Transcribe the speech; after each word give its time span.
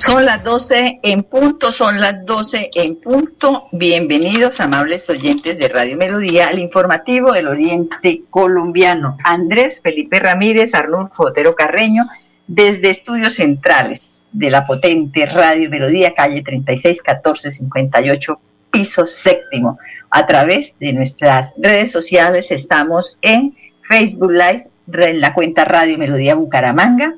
Son 0.00 0.24
las 0.24 0.42
12 0.42 1.00
en 1.02 1.24
punto, 1.24 1.70
son 1.70 2.00
las 2.00 2.24
12 2.24 2.70
en 2.74 2.96
punto. 2.96 3.68
Bienvenidos, 3.70 4.58
amables 4.58 5.10
oyentes 5.10 5.58
de 5.58 5.68
Radio 5.68 5.98
Melodía, 5.98 6.48
al 6.48 6.58
informativo 6.58 7.32
del 7.32 7.48
Oriente 7.48 8.22
Colombiano. 8.30 9.18
Andrés 9.24 9.82
Felipe 9.82 10.18
Ramírez, 10.18 10.74
Arnulfo 10.74 11.24
Otero 11.24 11.54
Carreño, 11.54 12.04
desde 12.46 12.88
Estudios 12.88 13.34
Centrales 13.34 14.22
de 14.32 14.48
la 14.48 14.66
potente 14.66 15.26
Radio 15.26 15.68
Melodía, 15.68 16.14
calle 16.14 16.40
36 16.40 17.02
58, 17.50 18.40
piso 18.70 19.04
séptimo. 19.04 19.78
A 20.08 20.26
través 20.26 20.78
de 20.80 20.94
nuestras 20.94 21.52
redes 21.58 21.92
sociales 21.92 22.50
estamos 22.50 23.18
en 23.20 23.54
Facebook 23.86 24.32
Live, 24.32 24.66
en 24.94 25.20
la 25.20 25.34
cuenta 25.34 25.66
Radio 25.66 25.98
Melodía 25.98 26.36
Bucaramanga, 26.36 27.16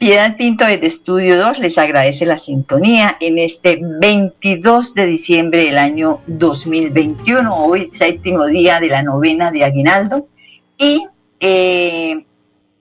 Piedad 0.00 0.34
Pinto 0.38 0.64
desde 0.64 0.86
Estudio 0.86 1.36
2 1.36 1.58
les 1.58 1.76
agradece 1.76 2.24
la 2.24 2.38
sintonía 2.38 3.18
en 3.20 3.36
este 3.36 3.78
22 3.82 4.94
de 4.94 5.04
diciembre 5.04 5.64
del 5.64 5.76
año 5.76 6.22
2021, 6.26 7.54
hoy 7.54 7.90
séptimo 7.90 8.46
día 8.46 8.80
de 8.80 8.86
la 8.86 9.02
novena 9.02 9.50
de 9.50 9.62
Aguinaldo, 9.62 10.26
y 10.78 11.06
eh, 11.38 12.24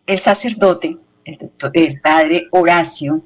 el 0.08 0.20
sacerdote, 0.20 0.96
el, 1.26 2.00
padre 2.00 2.48
Horacio 2.52 3.22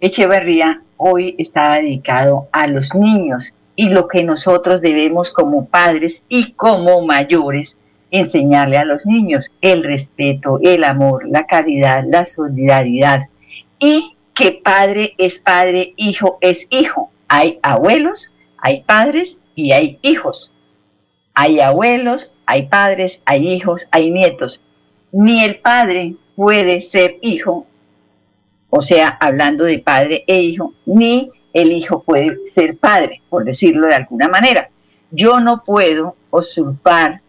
Echeverría, 0.00 0.80
hoy 0.96 1.34
está 1.36 1.74
dedicado 1.74 2.48
a 2.52 2.66
los 2.66 2.94
niños 2.94 3.52
y 3.76 3.90
lo 3.90 4.08
que 4.08 4.24
nosotros 4.24 4.80
debemos 4.80 5.30
como 5.30 5.66
padres 5.66 6.24
y 6.30 6.52
como 6.52 7.04
mayores 7.04 7.76
enseñarle 8.10 8.78
a 8.78 8.84
los 8.84 9.06
niños 9.06 9.52
el 9.60 9.82
respeto, 9.82 10.58
el 10.62 10.84
amor, 10.84 11.28
la 11.28 11.46
caridad, 11.46 12.04
la 12.06 12.24
solidaridad 12.24 13.22
y 13.78 14.16
que 14.34 14.52
padre 14.52 15.14
es 15.18 15.38
padre, 15.38 15.94
hijo 15.96 16.38
es 16.40 16.66
hijo. 16.70 17.10
Hay 17.28 17.58
abuelos, 17.62 18.34
hay 18.58 18.82
padres 18.82 19.40
y 19.54 19.72
hay 19.72 19.98
hijos. 20.02 20.52
Hay 21.34 21.60
abuelos, 21.60 22.32
hay 22.46 22.66
padres, 22.66 23.22
hay 23.24 23.48
hijos, 23.48 23.88
hay 23.90 24.10
nietos. 24.10 24.62
Ni 25.12 25.42
el 25.42 25.58
padre 25.60 26.16
puede 26.34 26.80
ser 26.80 27.16
hijo, 27.22 27.66
o 28.70 28.82
sea, 28.82 29.08
hablando 29.20 29.64
de 29.64 29.78
padre 29.78 30.24
e 30.26 30.40
hijo, 30.40 30.74
ni 30.84 31.30
el 31.52 31.72
hijo 31.72 32.02
puede 32.02 32.38
ser 32.44 32.76
padre, 32.76 33.22
por 33.30 33.44
decirlo 33.44 33.86
de 33.86 33.94
alguna 33.94 34.28
manera. 34.28 34.68
Yo 35.10 35.40
no 35.40 35.64
puedo 35.64 36.16
usurpar 36.30 37.22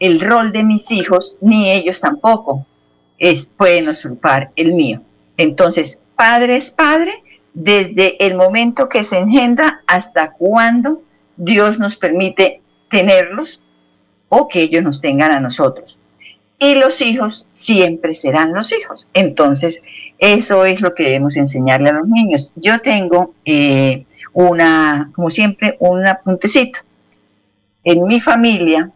el 0.00 0.20
rol 0.20 0.50
de 0.50 0.64
mis 0.64 0.90
hijos, 0.90 1.36
ni 1.40 1.70
ellos 1.70 2.00
tampoco 2.00 2.66
es, 3.18 3.50
pueden 3.56 3.88
usurpar 3.88 4.50
el 4.56 4.74
mío. 4.74 5.02
Entonces, 5.36 5.98
padre 6.16 6.56
es 6.56 6.70
padre 6.70 7.22
desde 7.54 8.24
el 8.24 8.36
momento 8.36 8.88
que 8.88 9.04
se 9.04 9.18
engendra 9.18 9.82
hasta 9.86 10.32
cuando 10.32 11.02
Dios 11.36 11.78
nos 11.78 11.96
permite 11.96 12.60
tenerlos 12.90 13.60
o 14.28 14.48
que 14.48 14.62
ellos 14.62 14.82
nos 14.82 15.00
tengan 15.00 15.32
a 15.32 15.40
nosotros. 15.40 15.98
Y 16.58 16.74
los 16.74 17.00
hijos 17.00 17.46
siempre 17.52 18.14
serán 18.14 18.52
los 18.52 18.72
hijos. 18.72 19.08
Entonces, 19.14 19.82
eso 20.18 20.64
es 20.64 20.80
lo 20.80 20.94
que 20.94 21.04
debemos 21.04 21.36
enseñarle 21.36 21.90
a 21.90 21.94
los 21.94 22.06
niños. 22.06 22.52
Yo 22.54 22.80
tengo 22.80 23.34
eh, 23.44 24.04
una, 24.32 25.10
como 25.14 25.30
siempre, 25.30 25.76
un 25.80 26.06
apuntecito. 26.06 26.80
En 27.82 28.04
mi 28.04 28.20
familia, 28.20 28.90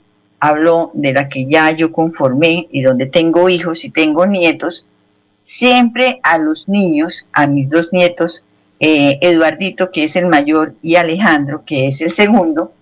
hablo 0.44 0.90
de 0.92 1.14
la 1.14 1.28
que 1.28 1.46
ya 1.46 1.70
yo 1.70 1.90
conformé 1.90 2.68
y 2.70 2.82
donde 2.82 3.06
tengo 3.06 3.48
hijos 3.48 3.84
y 3.84 3.90
tengo 3.90 4.26
nietos, 4.26 4.84
siempre 5.40 6.20
a 6.22 6.36
los 6.36 6.68
niños, 6.68 7.26
a 7.32 7.46
mis 7.46 7.70
dos 7.70 7.92
nietos, 7.94 8.44
eh, 8.78 9.18
Eduardito, 9.22 9.90
que 9.90 10.04
es 10.04 10.16
el 10.16 10.26
mayor, 10.26 10.74
y 10.82 10.96
Alejandro, 10.96 11.64
que 11.64 11.88
es 11.88 12.02
el 12.02 12.10
segundo, 12.10 12.72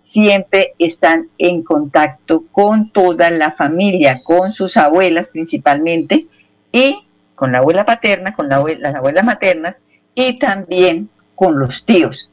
siempre 0.00 0.72
están 0.78 1.28
en 1.36 1.62
contacto 1.62 2.44
con 2.52 2.90
toda 2.90 3.30
la 3.30 3.52
familia, 3.52 4.22
con 4.24 4.52
sus 4.52 4.78
abuelas 4.78 5.28
principalmente, 5.28 6.24
y 6.72 7.04
con 7.34 7.52
la 7.52 7.58
abuela 7.58 7.84
paterna, 7.84 8.34
con 8.34 8.48
las 8.48 8.94
abuelas 8.94 9.24
maternas, 9.24 9.82
y 10.14 10.38
también 10.38 11.10
con 11.34 11.58
los 11.58 11.84
tíos. 11.84 12.30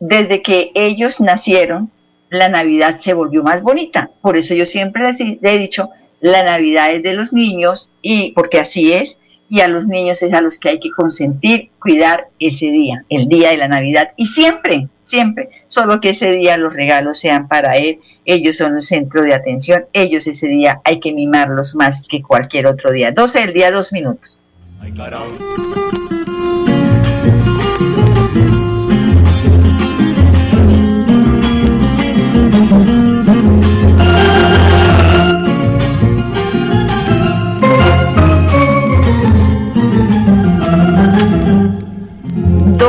Desde 0.00 0.42
que 0.42 0.72
ellos 0.74 1.20
nacieron, 1.20 1.92
la 2.30 2.48
Navidad 2.48 2.98
se 2.98 3.14
volvió 3.14 3.42
más 3.42 3.62
bonita. 3.62 4.10
Por 4.20 4.36
eso 4.36 4.54
yo 4.54 4.66
siempre 4.66 5.04
les 5.04 5.20
he 5.20 5.58
dicho, 5.58 5.90
la 6.20 6.44
Navidad 6.44 6.92
es 6.92 7.02
de 7.02 7.14
los 7.14 7.32
niños 7.32 7.90
y 8.02 8.32
porque 8.32 8.58
así 8.58 8.92
es, 8.92 9.18
y 9.50 9.60
a 9.60 9.68
los 9.68 9.86
niños 9.86 10.22
es 10.22 10.32
a 10.32 10.40
los 10.40 10.58
que 10.58 10.68
hay 10.68 10.80
que 10.80 10.90
consentir, 10.90 11.70
cuidar 11.80 12.28
ese 12.38 12.66
día, 12.66 13.04
el 13.08 13.28
día 13.28 13.50
de 13.50 13.56
la 13.56 13.68
Navidad. 13.68 14.10
Y 14.16 14.26
siempre, 14.26 14.88
siempre, 15.04 15.48
solo 15.68 16.00
que 16.00 16.10
ese 16.10 16.30
día 16.32 16.58
los 16.58 16.74
regalos 16.74 17.18
sean 17.18 17.48
para 17.48 17.76
él, 17.76 18.00
ellos 18.26 18.56
son 18.56 18.74
el 18.74 18.82
centro 18.82 19.22
de 19.22 19.32
atención, 19.34 19.86
ellos 19.92 20.26
ese 20.26 20.48
día 20.48 20.80
hay 20.84 21.00
que 21.00 21.14
mimarlos 21.14 21.74
más 21.74 22.06
que 22.06 22.22
cualquier 22.22 22.66
otro 22.66 22.92
día. 22.92 23.10
12 23.12 23.40
del 23.40 23.54
día, 23.54 23.70
dos 23.70 23.92
minutos. 23.92 24.38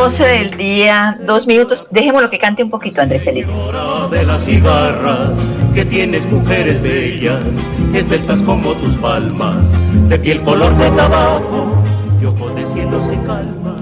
12 0.10 0.26
del 0.26 0.58
día, 0.58 1.20
dos 1.22 1.46
minutos. 1.46 1.88
Dejémoslo 1.92 2.32
que 2.32 2.40
cante 2.40 2.64
un 2.64 2.72
poquito, 2.72 3.00
Andrés 3.00 3.24
Felipe. 3.24 3.52
de 4.10 4.24
las 4.24 4.44
cigarras, 4.44 5.30
que 5.76 5.86
tienes 5.86 6.26
mujeres 6.32 6.82
bellas, 6.82 7.40
estás 7.94 8.42
como 8.42 8.74
tus 8.74 8.96
palmas, 8.96 9.58
de 10.10 10.18
piel 10.18 10.42
color 10.42 10.76
de 10.78 10.90
tabaco, 10.90 11.84
y 12.20 12.26
ojos 12.26 12.56
de 12.56 12.66
cielo 12.74 13.08
se 13.08 13.16
calma. 13.28 13.76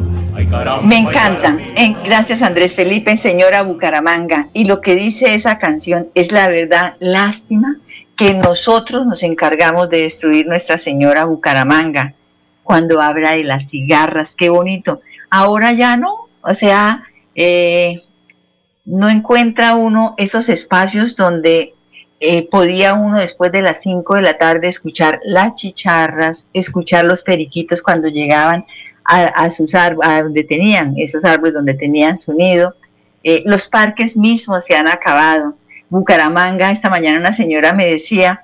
Me 0.83 0.97
encanta. 0.97 1.57
gracias 2.03 2.41
Andrés 2.41 2.73
Felipe, 2.73 3.15
señora 3.15 3.63
Bucaramanga. 3.63 4.49
Y 4.51 4.65
lo 4.65 4.81
que 4.81 4.95
dice 4.95 5.33
esa 5.33 5.57
canción 5.57 6.09
es 6.13 6.33
la 6.33 6.49
verdad, 6.49 6.95
lástima 6.99 7.77
que 8.17 8.33
nosotros 8.33 9.05
nos 9.05 9.23
encargamos 9.23 9.89
de 9.89 10.01
destruir 10.01 10.45
nuestra 10.45 10.77
señora 10.77 11.23
Bucaramanga 11.23 12.15
cuando 12.63 13.01
habla 13.01 13.31
de 13.31 13.45
las 13.45 13.69
cigarras. 13.69 14.35
Qué 14.35 14.49
bonito. 14.49 14.99
Ahora 15.29 15.73
ya 15.73 15.97
no, 15.97 16.27
o 16.41 16.53
sea, 16.53 17.03
eh, 17.35 18.01
no 18.85 19.09
encuentra 19.09 19.75
uno 19.75 20.15
esos 20.17 20.49
espacios 20.49 21.15
donde 21.15 21.73
eh, 22.19 22.47
podía 22.49 22.95
uno 22.95 23.19
después 23.19 23.51
de 23.51 23.61
las 23.61 23.81
5 23.81 24.15
de 24.15 24.21
la 24.21 24.37
tarde 24.37 24.67
escuchar 24.67 25.19
las 25.23 25.53
chicharras, 25.53 26.47
escuchar 26.53 27.05
los 27.05 27.21
periquitos 27.21 27.81
cuando 27.81 28.07
llegaban 28.07 28.65
a, 29.03 29.49
sus 29.49 29.73
árboles, 29.73 30.09
a 30.11 30.23
donde 30.23 30.43
tenían 30.43 30.93
esos 30.97 31.23
árboles 31.23 31.53
donde 31.53 31.73
tenían 31.75 32.17
su 32.17 32.33
nido. 32.33 32.75
Eh, 33.23 33.41
los 33.45 33.67
parques 33.67 34.17
mismos 34.17 34.65
se 34.65 34.75
han 34.75 34.87
acabado. 34.87 35.55
Bucaramanga, 35.89 36.71
esta 36.71 36.89
mañana 36.89 37.19
una 37.19 37.31
señora 37.31 37.71
me 37.71 37.85
decía, 37.85 38.43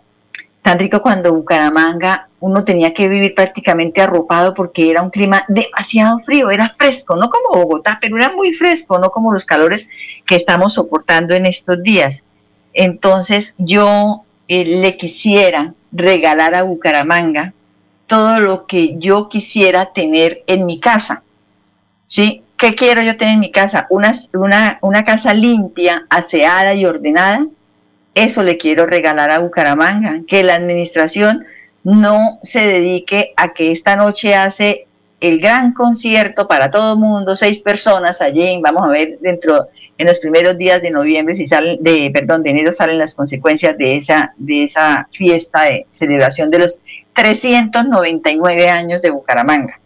tan 0.61 0.79
rico 0.79 1.01
cuando 1.01 1.33
Bucaramanga 1.33 2.29
uno 2.43 2.65
tenía 2.65 2.93
que 2.93 3.07
vivir 3.07 3.35
prácticamente 3.35 4.01
arropado 4.01 4.53
porque 4.53 4.91
era 4.91 5.01
un 5.01 5.09
clima 5.09 5.45
demasiado 5.47 6.19
frío, 6.19 6.51
era 6.51 6.75
fresco, 6.77 7.15
no 7.15 7.29
como 7.29 7.63
Bogotá, 7.63 7.97
pero 8.01 8.17
era 8.17 8.33
muy 8.33 8.51
fresco, 8.51 8.99
no 8.99 9.11
como 9.11 9.31
los 9.31 9.45
calores 9.45 9.87
que 10.27 10.35
estamos 10.35 10.73
soportando 10.73 11.33
en 11.33 11.45
estos 11.45 11.81
días. 11.81 12.25
Entonces 12.73 13.55
yo 13.57 14.23
eh, 14.49 14.65
le 14.65 14.97
quisiera 14.97 15.73
regalar 15.93 16.53
a 16.53 16.63
Bucaramanga 16.63 17.53
todo 18.07 18.41
lo 18.41 18.65
que 18.65 18.97
yo 18.97 19.29
quisiera 19.29 19.93
tener 19.93 20.43
en 20.45 20.65
mi 20.65 20.81
casa. 20.81 21.23
¿Sí? 22.07 22.43
¿Qué 22.57 22.75
quiero 22.75 23.01
yo 23.03 23.15
tener 23.15 23.35
en 23.35 23.39
mi 23.39 23.51
casa? 23.51 23.87
Una, 23.89 24.11
una, 24.33 24.79
una 24.81 25.05
casa 25.05 25.33
limpia, 25.33 26.05
aseada 26.09 26.73
y 26.73 26.85
ordenada 26.85 27.47
eso 28.15 28.43
le 28.43 28.57
quiero 28.57 28.85
regalar 28.85 29.31
a 29.31 29.39
Bucaramanga, 29.39 30.21
que 30.27 30.43
la 30.43 30.55
administración 30.55 31.45
no 31.83 32.39
se 32.43 32.65
dedique 32.65 33.33
a 33.35 33.53
que 33.53 33.71
esta 33.71 33.95
noche 33.95 34.35
hace 34.35 34.87
el 35.19 35.39
gran 35.39 35.73
concierto 35.73 36.47
para 36.47 36.69
todo 36.69 36.93
el 36.93 36.99
mundo, 36.99 37.35
seis 37.35 37.59
personas 37.59 38.21
allí, 38.21 38.59
vamos 38.61 38.83
a 38.83 38.91
ver 38.91 39.19
dentro, 39.21 39.69
en 39.97 40.07
los 40.07 40.19
primeros 40.19 40.57
días 40.57 40.81
de 40.81 40.91
noviembre, 40.91 41.35
si 41.35 41.45
salen, 41.45 41.81
de, 41.81 42.11
perdón, 42.13 42.43
de 42.43 42.49
enero 42.49 42.73
salen 42.73 42.97
las 42.97 43.15
consecuencias 43.15 43.77
de 43.77 43.95
esa, 43.97 44.33
de 44.37 44.65
esa 44.65 45.07
fiesta 45.11 45.63
de 45.63 45.85
celebración 45.89 46.49
de 46.51 46.59
los 46.59 46.81
399 47.13 48.69
años 48.69 49.01
de 49.01 49.11
Bucaramanga. 49.11 49.79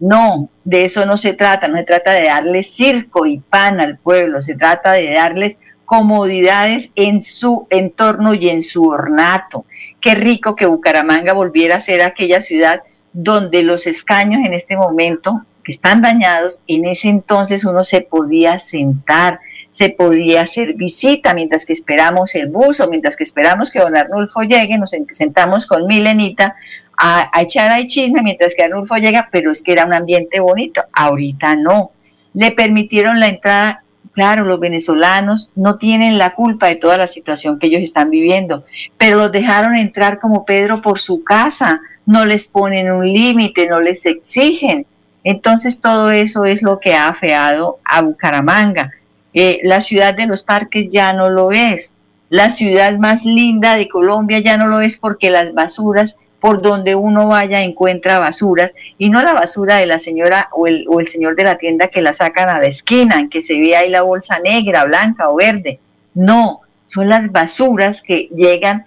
No, 0.00 0.48
de 0.64 0.84
eso 0.84 1.06
no 1.06 1.16
se 1.16 1.34
trata, 1.34 1.68
no 1.68 1.78
se 1.78 1.84
trata 1.84 2.12
de 2.12 2.24
darles 2.24 2.74
circo 2.74 3.26
y 3.26 3.38
pan 3.38 3.80
al 3.80 3.98
pueblo, 3.98 4.42
se 4.42 4.56
trata 4.56 4.92
de 4.92 5.12
darles 5.12 5.60
comodidades 5.84 6.90
en 6.96 7.22
su 7.22 7.66
entorno 7.70 8.34
y 8.34 8.48
en 8.48 8.62
su 8.62 8.88
ornato. 8.88 9.64
Qué 10.04 10.14
rico 10.14 10.54
que 10.54 10.66
Bucaramanga 10.66 11.32
volviera 11.32 11.76
a 11.76 11.80
ser 11.80 12.02
aquella 12.02 12.42
ciudad 12.42 12.82
donde 13.14 13.62
los 13.62 13.86
escaños 13.86 14.44
en 14.44 14.52
este 14.52 14.76
momento 14.76 15.46
que 15.64 15.72
están 15.72 16.02
dañados, 16.02 16.62
en 16.66 16.84
ese 16.84 17.08
entonces 17.08 17.64
uno 17.64 17.82
se 17.84 18.02
podía 18.02 18.58
sentar, 18.58 19.40
se 19.70 19.88
podía 19.88 20.42
hacer 20.42 20.74
visita 20.74 21.32
mientras 21.32 21.64
que 21.64 21.72
esperamos 21.72 22.34
el 22.34 22.50
bus 22.50 22.80
o 22.80 22.90
mientras 22.90 23.16
que 23.16 23.24
esperamos 23.24 23.70
que 23.70 23.78
don 23.78 23.96
Arnulfo 23.96 24.42
llegue, 24.42 24.76
nos 24.76 24.94
sentamos 25.10 25.66
con 25.66 25.86
Milenita 25.86 26.54
a, 26.98 27.30
echar 27.40 27.70
ahí 27.70 27.88
chisme 27.88 28.20
mientras 28.20 28.54
que 28.54 28.64
Arnulfo 28.64 28.96
llega, 28.96 29.30
pero 29.32 29.52
es 29.52 29.62
que 29.62 29.72
era 29.72 29.86
un 29.86 29.94
ambiente 29.94 30.38
bonito, 30.38 30.84
ahorita 30.92 31.56
no. 31.56 31.92
Le 32.34 32.50
permitieron 32.50 33.20
la 33.20 33.28
entrada 33.28 33.80
Claro, 34.14 34.44
los 34.44 34.60
venezolanos 34.60 35.50
no 35.56 35.76
tienen 35.76 36.18
la 36.18 36.34
culpa 36.34 36.68
de 36.68 36.76
toda 36.76 36.96
la 36.96 37.08
situación 37.08 37.58
que 37.58 37.66
ellos 37.66 37.82
están 37.82 38.10
viviendo, 38.10 38.64
pero 38.96 39.18
los 39.18 39.32
dejaron 39.32 39.74
entrar 39.74 40.20
como 40.20 40.44
Pedro 40.44 40.82
por 40.82 41.00
su 41.00 41.24
casa, 41.24 41.80
no 42.06 42.24
les 42.24 42.46
ponen 42.46 42.92
un 42.92 43.04
límite, 43.04 43.68
no 43.68 43.80
les 43.80 44.06
exigen. 44.06 44.86
Entonces 45.24 45.80
todo 45.80 46.12
eso 46.12 46.44
es 46.44 46.62
lo 46.62 46.78
que 46.78 46.94
ha 46.94 47.08
afeado 47.08 47.78
a 47.84 48.02
Bucaramanga. 48.02 48.92
Eh, 49.32 49.58
la 49.64 49.80
ciudad 49.80 50.14
de 50.14 50.26
los 50.26 50.44
parques 50.44 50.90
ya 50.90 51.12
no 51.12 51.28
lo 51.28 51.50
es. 51.50 51.94
La 52.28 52.50
ciudad 52.50 52.96
más 52.98 53.24
linda 53.24 53.74
de 53.74 53.88
Colombia 53.88 54.38
ya 54.38 54.56
no 54.56 54.68
lo 54.68 54.80
es 54.80 54.96
porque 54.96 55.30
las 55.30 55.54
basuras 55.54 56.16
por 56.44 56.60
donde 56.60 56.94
uno 56.94 57.28
vaya 57.28 57.62
encuentra 57.62 58.18
basuras 58.18 58.74
y 58.98 59.08
no 59.08 59.22
la 59.22 59.32
basura 59.32 59.76
de 59.76 59.86
la 59.86 59.98
señora 59.98 60.50
o 60.52 60.66
el, 60.66 60.84
o 60.90 61.00
el 61.00 61.06
señor 61.06 61.36
de 61.36 61.44
la 61.44 61.56
tienda 61.56 61.88
que 61.88 62.02
la 62.02 62.12
sacan 62.12 62.50
a 62.50 62.58
la 62.58 62.66
esquina, 62.66 63.18
en 63.18 63.30
que 63.30 63.40
se 63.40 63.58
ve 63.58 63.74
ahí 63.74 63.88
la 63.88 64.02
bolsa 64.02 64.40
negra, 64.40 64.84
blanca 64.84 65.30
o 65.30 65.36
verde. 65.36 65.80
No, 66.12 66.60
son 66.86 67.08
las 67.08 67.32
basuras 67.32 68.02
que 68.02 68.28
llegan, 68.36 68.84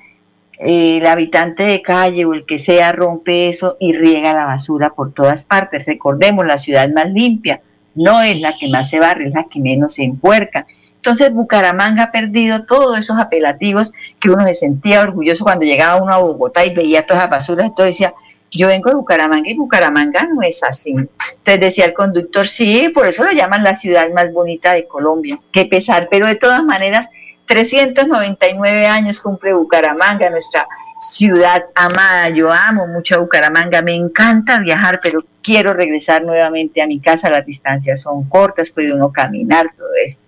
eh, 0.60 0.98
el 0.98 1.08
habitante 1.08 1.64
de 1.64 1.82
calle 1.82 2.26
o 2.26 2.36
el 2.36 2.46
que 2.46 2.60
sea 2.60 2.92
rompe 2.92 3.50
eso 3.50 3.76
y 3.80 3.92
riega 3.92 4.36
la 4.36 4.46
basura 4.46 4.92
por 4.92 5.12
todas 5.12 5.44
partes. 5.46 5.84
Recordemos, 5.88 6.46
la 6.46 6.60
ciudad 6.60 6.88
más 6.92 7.10
limpia 7.10 7.62
no 7.96 8.22
es 8.22 8.40
la 8.40 8.56
que 8.56 8.70
más 8.70 8.88
se 8.88 9.00
barre, 9.00 9.30
es 9.30 9.34
la 9.34 9.48
que 9.50 9.60
menos 9.60 9.96
se 9.96 10.04
empuerca. 10.04 10.68
Entonces 10.98 11.34
Bucaramanga 11.34 12.04
ha 12.04 12.12
perdido 12.12 12.66
todos 12.66 12.98
esos 12.98 13.18
apelativos 13.18 13.94
que 14.20 14.30
uno 14.30 14.46
se 14.46 14.54
sentía 14.54 15.02
orgulloso 15.02 15.44
cuando 15.44 15.66
llegaba 15.66 16.02
uno 16.02 16.14
a 16.14 16.18
Bogotá 16.18 16.66
y 16.66 16.76
veía 16.76 17.06
todas 17.06 17.24
las 17.24 17.32
basuras, 17.32 17.68
entonces 17.68 17.96
decía, 17.96 18.14
yo 18.52 18.68
vengo 18.68 18.90
de 18.90 18.96
Bucaramanga 18.96 19.50
y 19.50 19.56
Bucaramanga 19.56 20.28
no 20.34 20.42
es 20.42 20.64
así. 20.64 20.92
Entonces 20.92 21.60
decía 21.60 21.86
el 21.86 21.94
conductor, 21.94 22.48
sí, 22.48 22.90
por 22.94 23.06
eso 23.06 23.24
lo 23.24 23.32
llaman 23.32 23.64
la 23.64 23.76
ciudad 23.76 24.10
más 24.14 24.32
bonita 24.32 24.74
de 24.74 24.88
Colombia. 24.88 25.38
Qué 25.52 25.66
pesar, 25.66 26.08
pero 26.10 26.28
de 26.28 26.36
todas 26.36 26.64
maneras, 26.64 27.10
399 27.48 28.86
años 28.88 29.20
cumple 29.22 29.54
Bucaramanga, 29.54 30.30
nuestra 30.30 30.68
ciudad 31.00 31.66
amada. 31.76 32.30
Yo 32.30 32.52
amo 32.52 32.88
mucho 32.88 33.16
a 33.16 33.20
Bucaramanga, 33.20 33.82
me 33.82 33.96
encanta 33.96 34.60
viajar, 34.60 35.00
pero 35.02 35.20
quiero 35.42 35.74
regresar 35.74 36.24
nuevamente 36.24 36.82
a 36.82 36.88
mi 36.88 37.00
casa. 37.00 37.30
Las 37.30 37.46
distancias 37.46 38.02
son 38.02 38.28
cortas, 38.30 38.72
puede 38.72 38.94
uno 38.94 39.12
caminar, 39.12 39.68
todo 39.78 39.90
esto 40.04 40.27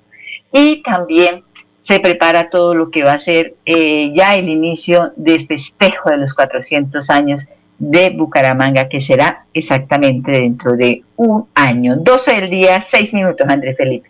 y 0.52 0.82
también 0.84 1.44
se 1.82 2.00
prepara 2.00 2.50
todo 2.50 2.76
lo 2.76 2.92
que 2.92 3.04
va 3.04 3.14
a 3.14 3.18
ser 3.18 3.56
eh, 3.66 4.12
ya 4.14 4.36
el 4.36 4.50
inicio 4.50 5.14
del 5.16 5.48
festejo 5.48 6.10
de 6.10 6.18
los 6.18 6.34
400 6.34 7.10
años 7.10 7.46
de 7.78 8.10
Bucaramanga, 8.10 8.90
que 8.90 9.00
será 9.00 9.46
exactamente 9.54 10.32
dentro 10.32 10.76
de 10.76 11.04
un 11.16 11.48
año. 11.56 11.96
12 11.96 12.42
del 12.42 12.50
día, 12.50 12.82
6 12.82 13.14
minutos, 13.14 13.48
Andrés 13.50 13.78
Felipe. 13.78 14.10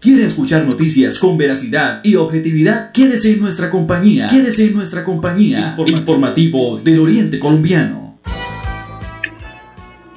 ¿Quiere 0.00 0.26
escuchar 0.26 0.64
noticias 0.64 1.18
con 1.18 1.36
veracidad 1.36 2.00
y 2.04 2.14
objetividad? 2.14 2.92
Quédese 2.92 3.32
en 3.32 3.40
nuestra 3.40 3.68
compañía. 3.68 4.28
Quédese 4.28 4.66
en 4.66 4.74
nuestra 4.74 5.02
compañía. 5.02 5.74
Informativo, 5.88 6.78
del 6.78 7.00
Oriente 7.00 7.40
Colombiano. 7.40 8.16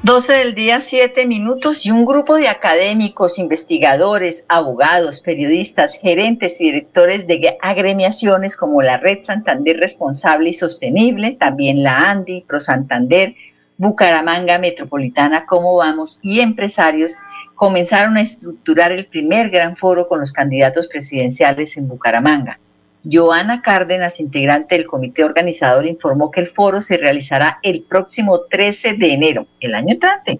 12 0.03 0.33
del 0.33 0.53
día, 0.53 0.81
7 0.81 1.25
minutos 1.25 1.83
y 1.87 1.89
un 1.89 2.05
grupo 2.05 2.35
de 2.35 2.47
académicos, 2.47 3.39
investigadores, 3.39 4.45
abogados, 4.49 5.19
periodistas, 5.19 5.97
gerentes 5.99 6.61
y 6.61 6.65
directores 6.65 7.25
de 7.25 7.57
agremiaciones 7.63 8.57
como 8.57 8.83
la 8.83 8.97
Red 8.97 9.23
Santander 9.23 9.77
Responsable 9.77 10.51
y 10.51 10.53
Sostenible, 10.53 11.31
también 11.31 11.81
la 11.81 12.11
ANDI, 12.11 12.45
Pro 12.47 12.59
Santander, 12.59 13.33
Bucaramanga 13.77 14.59
Metropolitana, 14.59 15.47
Cómo 15.47 15.75
Vamos 15.75 16.19
y 16.21 16.41
empresarios 16.41 17.13
comenzaron 17.61 18.17
a 18.17 18.21
estructurar 18.21 18.91
el 18.91 19.05
primer 19.05 19.51
gran 19.51 19.77
foro 19.77 20.07
con 20.07 20.19
los 20.19 20.33
candidatos 20.33 20.87
presidenciales 20.87 21.77
en 21.77 21.87
Bucaramanga. 21.87 22.59
Joana 23.03 23.61
Cárdenas, 23.61 24.19
integrante 24.19 24.73
del 24.73 24.87
comité 24.87 25.23
organizador, 25.23 25.85
informó 25.85 26.31
que 26.31 26.39
el 26.39 26.47
foro 26.47 26.81
se 26.81 26.97
realizará 26.97 27.59
el 27.61 27.83
próximo 27.83 28.39
13 28.49 28.93
de 28.95 29.13
enero, 29.13 29.45
el 29.59 29.75
año 29.75 29.93
entrante, 29.93 30.39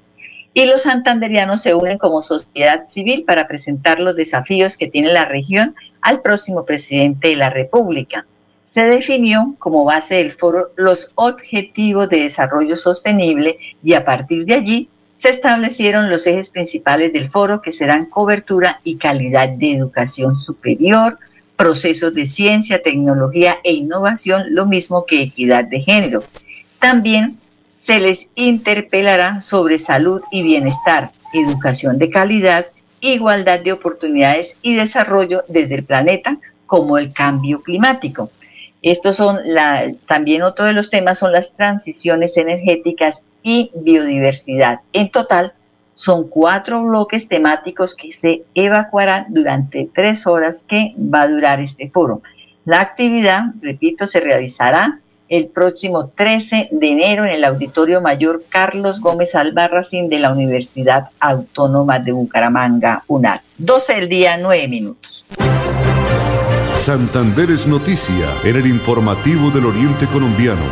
y 0.56 0.66
los 0.66 0.82
santanderianos 0.82 1.62
se 1.62 1.76
unen 1.76 2.00
como 2.00 2.24
sociedad 2.24 2.86
civil 2.88 3.24
para 3.24 3.48
presentar 3.48 4.00
los 4.00 4.16
desafíos 4.16 4.76
que 4.76 4.88
tiene 4.88 5.14
la 5.14 5.26
región 5.26 5.76
al 6.02 6.24
próximo 6.24 6.66
presidente 6.66 7.28
de 7.28 7.36
la 7.36 7.52
República. 7.52 8.26
Se 8.64 8.82
definió 8.82 9.54
como 9.60 9.86
base 9.86 10.16
del 10.16 10.32
foro 10.32 10.72
los 10.76 11.12
objetivos 11.14 12.10
de 12.10 12.22
desarrollo 12.22 12.76
sostenible 12.76 13.60
y 13.84 13.94
a 13.94 14.04
partir 14.04 14.44
de 14.46 14.56
allí 14.56 14.90
se 15.22 15.30
establecieron 15.30 16.10
los 16.10 16.26
ejes 16.26 16.50
principales 16.50 17.14
del 17.14 17.30
foro 17.30 17.62
que 17.62 17.72
serán 17.72 18.08
cobertura 18.08 18.82
y 18.84 18.96
calidad 18.96 19.50
de 19.50 19.74
educación 19.74 20.36
superior, 20.36 21.20
procesos 21.56 22.16
de 22.16 22.26
ciencia, 22.26 22.82
tecnología 22.82 23.60
e 23.64 23.72
innovación, 23.72 24.46
lo 24.50 24.66
mismo 24.66 25.06
que 25.06 25.22
equidad 25.22 25.66
de 25.66 25.82
género. 25.82 26.24
También 26.80 27.38
se 27.70 28.00
les 28.00 28.32
interpelará 28.34 29.42
sobre 29.42 29.78
salud 29.78 30.24
y 30.32 30.42
bienestar, 30.42 31.12
educación 31.34 32.00
de 32.00 32.10
calidad, 32.10 32.66
igualdad 33.00 33.60
de 33.60 33.74
oportunidades 33.74 34.58
y 34.64 34.74
desarrollo 34.74 35.44
desde 35.48 35.76
el 35.76 35.84
planeta, 35.84 36.40
como 36.66 36.98
el 36.98 37.14
cambio 37.14 37.62
climático. 37.62 38.32
Estos 38.82 39.18
son 39.18 39.38
también 40.08 40.42
otro 40.42 40.66
de 40.66 40.74
los 40.74 40.90
temas 40.90 41.20
son 41.20 41.32
las 41.32 41.54
transiciones 41.54 42.38
energéticas 42.38 43.22
y 43.44 43.72
biodiversidad. 43.76 44.82
En 44.94 45.10
total, 45.10 45.54
son 45.96 46.28
cuatro 46.28 46.84
bloques 46.84 47.28
temáticos 47.28 47.96
que 47.96 48.12
se 48.12 48.44
evacuarán 48.56 49.28
durante 49.30 49.90
tres 49.94 50.26
horas 50.26 50.66
que 50.68 50.94
va 50.98 51.24
a 51.24 51.28
durar 51.28 51.60
este 51.60 51.90
foro. 51.90 52.22
La 52.66 52.82
actividad, 52.82 53.42
repito, 53.62 54.08
se 54.08 54.20
realizará 54.20 55.00
el 55.30 55.48
próximo 55.48 56.10
13 56.10 56.70
de 56.72 56.92
enero 56.92 57.24
en 57.24 57.32
el 57.32 57.44
Auditorio 57.46 58.02
Mayor 58.02 58.44
Carlos 58.50 59.00
Gómez 59.00 59.34
Albarracín 59.34 60.10
de 60.10 60.20
la 60.20 60.32
Universidad 60.32 61.10
Autónoma 61.20 62.00
de 62.00 62.12
Bucaramanga, 62.12 63.04
UNAD. 63.08 63.40
12 63.58 63.94
del 63.96 64.10
día, 64.10 64.38
9 64.38 64.68
minutos. 64.68 65.26
Santander 66.80 67.52
es 67.52 67.66
noticia 67.66 68.28
en 68.44 68.56
el 68.56 68.68
informativo 68.68 69.52
del 69.52 69.68
Oriente 69.68 70.06
Colombiano. 70.08 70.64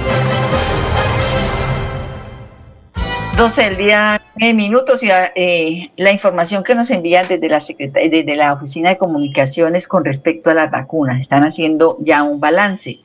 12 3.39 3.63
del 3.63 3.77
día, 3.77 4.21
9 4.35 4.53
minutos. 4.53 5.01
Y, 5.01 5.07
eh, 5.09 5.89
la 5.95 6.11
información 6.11 6.61
que 6.61 6.75
nos 6.75 6.91
envían 6.91 7.25
desde 7.29 7.47
la, 7.47 7.59
desde 7.59 8.35
la 8.35 8.51
Oficina 8.51 8.89
de 8.89 8.97
Comunicaciones 8.97 9.87
con 9.87 10.03
respecto 10.03 10.49
a 10.49 10.53
las 10.53 10.69
vacunas. 10.69 11.21
Están 11.21 11.43
haciendo 11.43 11.97
ya 12.01 12.21
un 12.23 12.41
balance. 12.41 12.99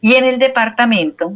Y 0.00 0.14
en 0.14 0.24
el 0.24 0.38
departamento, 0.38 1.34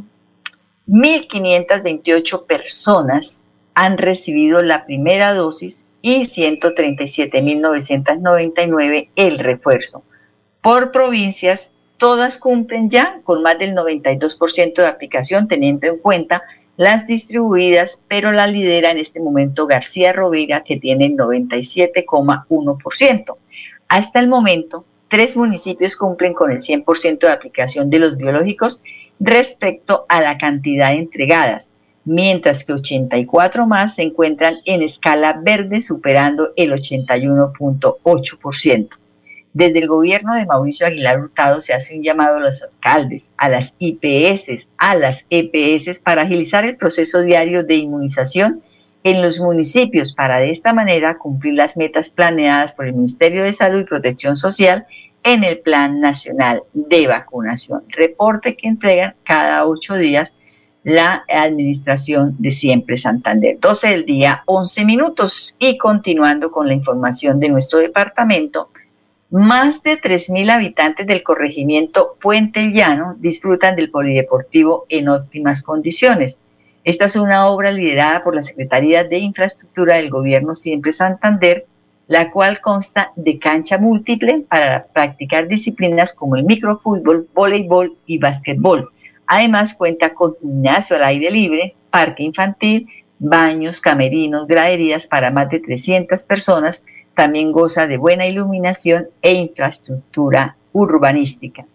1.528 0.88 2.46
personas 2.46 3.44
han 3.74 3.98
recibido 3.98 4.62
la 4.62 4.86
primera 4.86 5.34
dosis 5.34 5.84
y 6.02 6.22
137.999 6.22 9.08
el 9.16 9.38
refuerzo. 9.38 10.02
Por 10.62 10.92
provincias, 10.92 11.72
todas 11.96 12.36
cumplen 12.38 12.90
ya 12.90 13.20
con 13.24 13.42
más 13.42 13.58
del 13.58 13.74
92% 13.74 14.74
de 14.74 14.86
aplicación, 14.86 15.48
teniendo 15.48 15.86
en 15.86 15.96
cuenta 15.98 16.42
las 16.76 17.06
distribuidas, 17.06 18.02
pero 18.08 18.32
la 18.32 18.46
lidera 18.46 18.90
en 18.90 18.98
este 18.98 19.20
momento 19.20 19.66
García 19.66 20.12
Rovira, 20.12 20.62
que 20.64 20.76
tiene 20.78 21.06
el 21.06 21.16
97,1%. 21.16 23.36
Hasta 23.88 24.20
el 24.20 24.28
momento, 24.28 24.84
tres 25.08 25.36
municipios 25.36 25.96
cumplen 25.96 26.32
con 26.32 26.52
el 26.52 26.60
100% 26.60 27.18
de 27.18 27.32
aplicación 27.32 27.90
de 27.90 27.98
los 27.98 28.16
biológicos 28.16 28.82
respecto 29.18 30.06
a 30.08 30.22
la 30.22 30.38
cantidad 30.38 30.94
entregadas, 30.94 31.70
mientras 32.04 32.64
que 32.64 32.72
84 32.72 33.66
más 33.66 33.96
se 33.96 34.02
encuentran 34.02 34.60
en 34.64 34.82
escala 34.82 35.40
verde, 35.42 35.82
superando 35.82 36.52
el 36.56 36.72
81.8%. 36.72 38.99
Desde 39.52 39.80
el 39.80 39.88
gobierno 39.88 40.34
de 40.34 40.46
Mauricio 40.46 40.86
Aguilar 40.86 41.20
Hurtado 41.20 41.60
se 41.60 41.72
hace 41.72 41.96
un 41.96 42.04
llamado 42.04 42.36
a 42.36 42.40
los 42.40 42.62
alcaldes, 42.62 43.32
a 43.36 43.48
las 43.48 43.74
IPS, 43.78 44.68
a 44.78 44.94
las 44.94 45.26
EPS 45.28 45.98
para 45.98 46.22
agilizar 46.22 46.64
el 46.64 46.76
proceso 46.76 47.20
diario 47.22 47.64
de 47.64 47.76
inmunización 47.76 48.62
en 49.02 49.22
los 49.22 49.40
municipios 49.40 50.12
para 50.14 50.38
de 50.38 50.50
esta 50.50 50.72
manera 50.72 51.18
cumplir 51.18 51.54
las 51.54 51.76
metas 51.76 52.10
planeadas 52.10 52.74
por 52.74 52.86
el 52.86 52.92
Ministerio 52.92 53.42
de 53.42 53.52
Salud 53.52 53.80
y 53.80 53.84
Protección 53.84 54.36
Social 54.36 54.86
en 55.24 55.42
el 55.42 55.58
Plan 55.58 56.00
Nacional 56.00 56.62
de 56.72 57.06
Vacunación. 57.08 57.82
Reporte 57.88 58.56
que 58.56 58.68
entregan 58.68 59.14
cada 59.24 59.66
ocho 59.66 59.94
días 59.94 60.34
la 60.82 61.24
Administración 61.28 62.36
de 62.38 62.50
Siempre 62.50 62.96
Santander. 62.96 63.58
12 63.60 63.88
del 63.88 64.06
día, 64.06 64.42
11 64.46 64.84
minutos. 64.84 65.56
Y 65.58 65.76
continuando 65.76 66.50
con 66.50 66.68
la 66.68 66.74
información 66.74 67.38
de 67.38 67.50
nuestro 67.50 67.80
departamento, 67.80 68.70
más 69.30 69.82
de 69.84 70.00
3.000 70.00 70.50
habitantes 70.50 71.06
del 71.06 71.22
corregimiento 71.22 72.16
Puente 72.20 72.72
Llano 72.72 73.14
disfrutan 73.18 73.76
del 73.76 73.90
polideportivo 73.90 74.86
en 74.88 75.08
óptimas 75.08 75.62
condiciones. 75.62 76.38
Esta 76.82 77.04
es 77.04 77.14
una 77.14 77.46
obra 77.46 77.70
liderada 77.70 78.24
por 78.24 78.34
la 78.34 78.42
Secretaría 78.42 79.04
de 79.04 79.18
Infraestructura 79.18 79.96
del 79.96 80.10
Gobierno 80.10 80.54
Siempre 80.54 80.92
Santander, 80.92 81.66
la 82.08 82.32
cual 82.32 82.60
consta 82.60 83.12
de 83.14 83.38
cancha 83.38 83.78
múltiple 83.78 84.44
para 84.48 84.86
practicar 84.86 85.46
disciplinas 85.46 86.12
como 86.12 86.34
el 86.34 86.42
microfútbol, 86.42 87.28
voleibol 87.32 87.96
y 88.06 88.18
básquetbol. 88.18 88.90
Además 89.26 89.74
cuenta 89.74 90.12
con 90.12 90.34
gimnasio 90.40 90.96
al 90.96 91.04
aire 91.04 91.30
libre, 91.30 91.76
parque 91.90 92.24
infantil, 92.24 92.88
baños, 93.20 93.80
camerinos, 93.80 94.48
graderías 94.48 95.06
para 95.06 95.30
más 95.30 95.50
de 95.50 95.60
300 95.60 96.24
personas, 96.24 96.82
también 97.20 97.52
goza 97.52 97.86
de 97.86 97.98
buena 97.98 98.26
iluminación 98.26 99.08
e 99.20 99.34
infraestructura 99.34 100.56
urbanística. 100.72 101.66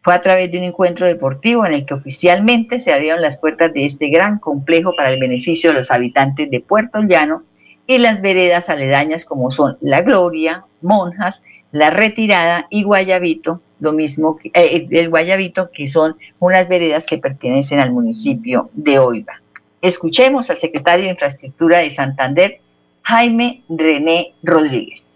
Fue 0.00 0.14
a 0.14 0.22
través 0.22 0.50
de 0.50 0.56
un 0.56 0.64
encuentro 0.64 1.06
deportivo 1.06 1.66
en 1.66 1.74
el 1.74 1.84
que 1.84 1.92
oficialmente 1.92 2.80
se 2.80 2.90
abrieron 2.90 3.20
las 3.20 3.36
puertas 3.36 3.74
de 3.74 3.84
este 3.84 4.08
gran 4.08 4.38
complejo 4.38 4.94
para 4.96 5.10
el 5.10 5.20
beneficio 5.20 5.70
de 5.70 5.80
los 5.80 5.90
habitantes 5.90 6.50
de 6.50 6.60
Puerto 6.60 7.02
Llano 7.02 7.42
y 7.86 7.98
las 7.98 8.22
veredas 8.22 8.70
aledañas 8.70 9.26
como 9.26 9.50
son 9.50 9.76
La 9.82 10.00
Gloria, 10.00 10.64
Monjas, 10.80 11.42
La 11.70 11.90
Retirada 11.90 12.66
y 12.70 12.84
Guayabito, 12.84 13.60
lo 13.80 13.92
mismo 13.92 14.38
que 14.38 14.52
eh, 14.54 14.88
el 14.90 15.10
Guayabito, 15.10 15.68
que 15.70 15.86
son 15.86 16.16
unas 16.38 16.66
veredas 16.66 17.04
que 17.04 17.18
pertenecen 17.18 17.78
al 17.78 17.92
municipio 17.92 18.70
de 18.72 19.00
Oiva. 19.00 19.42
Escuchemos 19.82 20.48
al 20.48 20.56
secretario 20.56 21.04
de 21.04 21.10
Infraestructura 21.10 21.80
de 21.80 21.90
Santander, 21.90 22.60
Jaime 23.04 23.62
René 23.68 24.32
Rodríguez. 24.42 25.10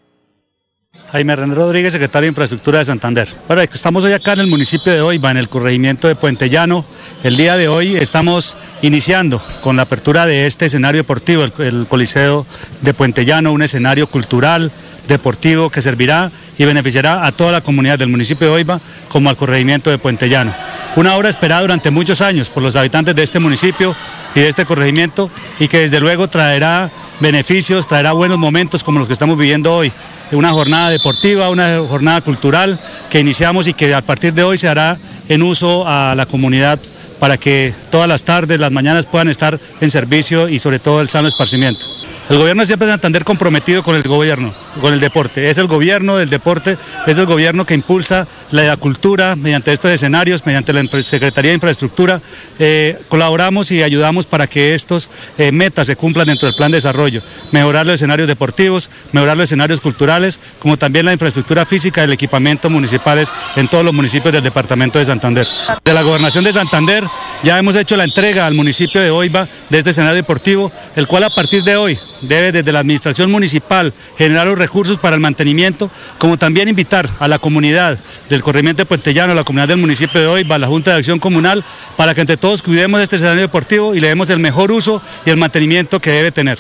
Jaime 1.10 1.34
René 1.34 1.54
Rodríguez, 1.54 1.92
secretario 1.94 2.26
de 2.26 2.28
Infraestructura 2.28 2.80
de 2.80 2.84
Santander. 2.84 3.28
Bueno, 3.46 3.62
estamos 3.62 4.04
hoy 4.04 4.12
acá 4.12 4.34
en 4.34 4.40
el 4.40 4.46
municipio 4.46 4.92
de 4.92 5.00
Oiva, 5.00 5.30
en 5.30 5.38
el 5.38 5.48
corregimiento 5.48 6.06
de 6.06 6.14
Puente 6.14 6.50
Llano. 6.50 6.84
El 7.24 7.38
día 7.38 7.56
de 7.56 7.68
hoy 7.68 7.96
estamos 7.96 8.58
iniciando 8.82 9.42
con 9.62 9.76
la 9.76 9.82
apertura 9.82 10.26
de 10.26 10.46
este 10.46 10.66
escenario 10.66 11.00
deportivo, 11.00 11.44
el, 11.44 11.52
el 11.60 11.86
Coliseo 11.86 12.46
de 12.82 12.92
Puente 12.92 13.24
Llano, 13.24 13.52
un 13.52 13.62
escenario 13.62 14.06
cultural, 14.06 14.70
deportivo 15.08 15.70
que 15.70 15.82
servirá 15.82 16.30
y 16.56 16.64
beneficiará 16.64 17.26
a 17.26 17.32
toda 17.32 17.50
la 17.52 17.60
comunidad 17.60 17.98
del 17.98 18.08
municipio 18.08 18.46
de 18.46 18.54
Oiva 18.54 18.80
como 19.08 19.30
al 19.30 19.36
corregimiento 19.36 19.90
de 19.90 19.98
Puente 19.98 20.28
Llano. 20.28 20.54
Una 20.96 21.16
obra 21.16 21.28
esperada 21.28 21.62
durante 21.62 21.90
muchos 21.90 22.20
años 22.20 22.50
por 22.50 22.62
los 22.62 22.76
habitantes 22.76 23.14
de 23.14 23.22
este 23.22 23.38
municipio 23.38 23.94
y 24.34 24.40
de 24.40 24.48
este 24.48 24.64
corregimiento 24.64 25.30
y 25.58 25.68
que 25.68 25.80
desde 25.80 26.00
luego 26.00 26.28
traerá 26.28 26.90
beneficios, 27.20 27.86
traerá 27.86 28.12
buenos 28.12 28.38
momentos 28.38 28.84
como 28.84 28.98
los 28.98 29.08
que 29.08 29.12
estamos 29.12 29.36
viviendo 29.36 29.74
hoy. 29.74 29.92
Una 30.30 30.50
jornada 30.50 30.90
deportiva, 30.90 31.50
una 31.50 31.78
jornada 31.88 32.20
cultural 32.20 32.78
que 33.10 33.20
iniciamos 33.20 33.66
y 33.66 33.74
que 33.74 33.94
a 33.94 34.02
partir 34.02 34.34
de 34.34 34.42
hoy 34.42 34.58
se 34.58 34.68
hará 34.68 34.98
en 35.28 35.42
uso 35.42 35.86
a 35.86 36.14
la 36.14 36.26
comunidad 36.26 36.78
para 37.18 37.36
que 37.36 37.74
todas 37.90 38.08
las 38.08 38.24
tardes, 38.24 38.60
las 38.60 38.72
mañanas 38.72 39.06
puedan 39.06 39.28
estar 39.28 39.58
en 39.80 39.90
servicio 39.90 40.48
y 40.48 40.58
sobre 40.58 40.78
todo 40.78 41.00
el 41.00 41.08
sano 41.08 41.28
esparcimiento. 41.28 41.84
El 42.28 42.36
gobierno 42.36 42.66
siempre 42.66 42.86
de 42.86 42.92
Santander 42.92 43.24
comprometido 43.24 43.82
con 43.82 43.96
el 43.96 44.02
gobierno, 44.02 44.52
con 44.82 44.92
el 44.92 45.00
deporte. 45.00 45.48
Es 45.48 45.56
el 45.56 45.66
gobierno 45.66 46.18
del 46.18 46.28
deporte, 46.28 46.76
es 47.06 47.16
el 47.16 47.24
gobierno 47.24 47.64
que 47.64 47.72
impulsa 47.72 48.28
la 48.50 48.76
cultura 48.76 49.34
mediante 49.34 49.72
estos 49.72 49.90
escenarios, 49.90 50.44
mediante 50.44 50.74
la 50.74 50.84
Secretaría 51.02 51.52
de 51.52 51.54
Infraestructura. 51.54 52.20
Eh, 52.58 52.98
colaboramos 53.08 53.70
y 53.70 53.82
ayudamos 53.82 54.26
para 54.26 54.46
que 54.46 54.74
estos 54.74 55.08
eh, 55.38 55.52
metas 55.52 55.86
se 55.86 55.96
cumplan 55.96 56.26
dentro 56.26 56.46
del 56.46 56.54
plan 56.54 56.70
de 56.70 56.76
desarrollo. 56.76 57.22
Mejorar 57.50 57.86
los 57.86 57.94
escenarios 57.94 58.28
deportivos, 58.28 58.90
mejorar 59.12 59.38
los 59.38 59.44
escenarios 59.44 59.80
culturales, 59.80 60.38
como 60.58 60.76
también 60.76 61.06
la 61.06 61.14
infraestructura 61.14 61.64
física 61.64 62.04
el 62.04 62.12
equipamiento 62.12 62.68
municipales 62.68 63.32
en 63.56 63.68
todos 63.68 63.86
los 63.86 63.94
municipios 63.94 64.34
del 64.34 64.42
departamento 64.42 64.98
de 64.98 65.06
Santander. 65.06 65.48
De 65.82 65.94
la 65.94 66.02
gobernación 66.02 66.44
de 66.44 66.52
Santander 66.52 67.04
ya 67.42 67.58
hemos 67.58 67.76
hecho 67.76 67.96
la 67.96 68.04
entrega 68.04 68.46
al 68.46 68.54
municipio 68.54 69.00
de 69.00 69.10
Oiva 69.10 69.48
de 69.68 69.78
este 69.78 69.90
escenario 69.90 70.16
deportivo, 70.16 70.72
el 70.96 71.06
cual 71.06 71.24
a 71.24 71.30
partir 71.30 71.62
de 71.62 71.76
hoy 71.76 71.98
debe 72.20 72.52
desde 72.52 72.72
la 72.72 72.80
administración 72.80 73.30
municipal 73.30 73.92
generar 74.16 74.46
los 74.46 74.58
recursos 74.58 74.98
para 74.98 75.14
el 75.14 75.20
mantenimiento, 75.20 75.90
como 76.18 76.36
también 76.36 76.68
invitar 76.68 77.08
a 77.20 77.28
la 77.28 77.38
comunidad 77.38 77.98
del 78.28 78.42
corrimiento 78.42 78.82
de 78.82 78.86
Puentellano, 78.86 79.32
a 79.32 79.36
la 79.36 79.44
comunidad 79.44 79.68
del 79.68 79.78
municipio 79.78 80.20
de 80.20 80.26
Oiva, 80.26 80.56
a 80.56 80.58
la 80.58 80.66
Junta 80.66 80.92
de 80.92 80.98
Acción 80.98 81.18
Comunal, 81.18 81.64
para 81.96 82.14
que 82.14 82.20
entre 82.20 82.36
todos 82.36 82.62
cuidemos 82.62 83.00
este 83.00 83.16
escenario 83.16 83.42
deportivo 83.42 83.94
y 83.94 84.00
le 84.00 84.08
demos 84.08 84.30
el 84.30 84.38
mejor 84.38 84.72
uso 84.72 85.00
y 85.24 85.30
el 85.30 85.36
mantenimiento 85.36 86.00
que 86.00 86.10
debe 86.10 86.32
tener. 86.32 86.58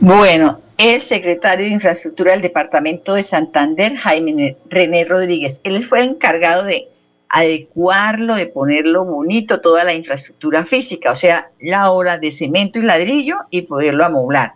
Bueno, 0.00 0.60
el 0.78 1.02
secretario 1.02 1.66
de 1.66 1.72
Infraestructura 1.72 2.32
del 2.32 2.40
Departamento 2.40 3.14
de 3.14 3.24
Santander, 3.24 3.96
Jaime 3.96 4.56
René 4.70 5.04
Rodríguez, 5.04 5.60
él 5.64 5.84
fue 5.84 6.04
encargado 6.04 6.62
de 6.62 6.88
adecuarlo, 7.28 8.36
de 8.36 8.46
ponerlo 8.46 9.04
bonito, 9.04 9.60
toda 9.60 9.84
la 9.84 9.94
infraestructura 9.94 10.64
física, 10.64 11.10
o 11.10 11.16
sea, 11.16 11.50
la 11.60 11.90
obra 11.90 12.18
de 12.18 12.32
cemento 12.32 12.78
y 12.78 12.82
ladrillo 12.82 13.36
y 13.50 13.62
poderlo 13.62 14.04
amoblar. 14.04 14.54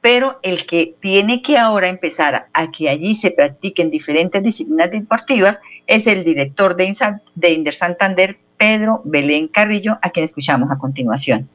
Pero 0.00 0.38
el 0.42 0.66
que 0.66 0.94
tiene 1.00 1.42
que 1.42 1.58
ahora 1.58 1.88
empezar 1.88 2.46
a 2.52 2.70
que 2.70 2.88
allí 2.88 3.14
se 3.14 3.30
practiquen 3.30 3.90
diferentes 3.90 4.42
disciplinas 4.42 4.90
deportivas 4.90 5.60
es 5.86 6.06
el 6.06 6.24
director 6.24 6.76
de, 6.76 6.94
de 7.34 7.50
Inder 7.50 7.74
Santander, 7.74 8.38
Pedro 8.56 9.02
Belén 9.04 9.48
Carrillo, 9.48 9.98
a 10.02 10.10
quien 10.10 10.24
escuchamos 10.24 10.70
a 10.70 10.78
continuación. 10.78 11.48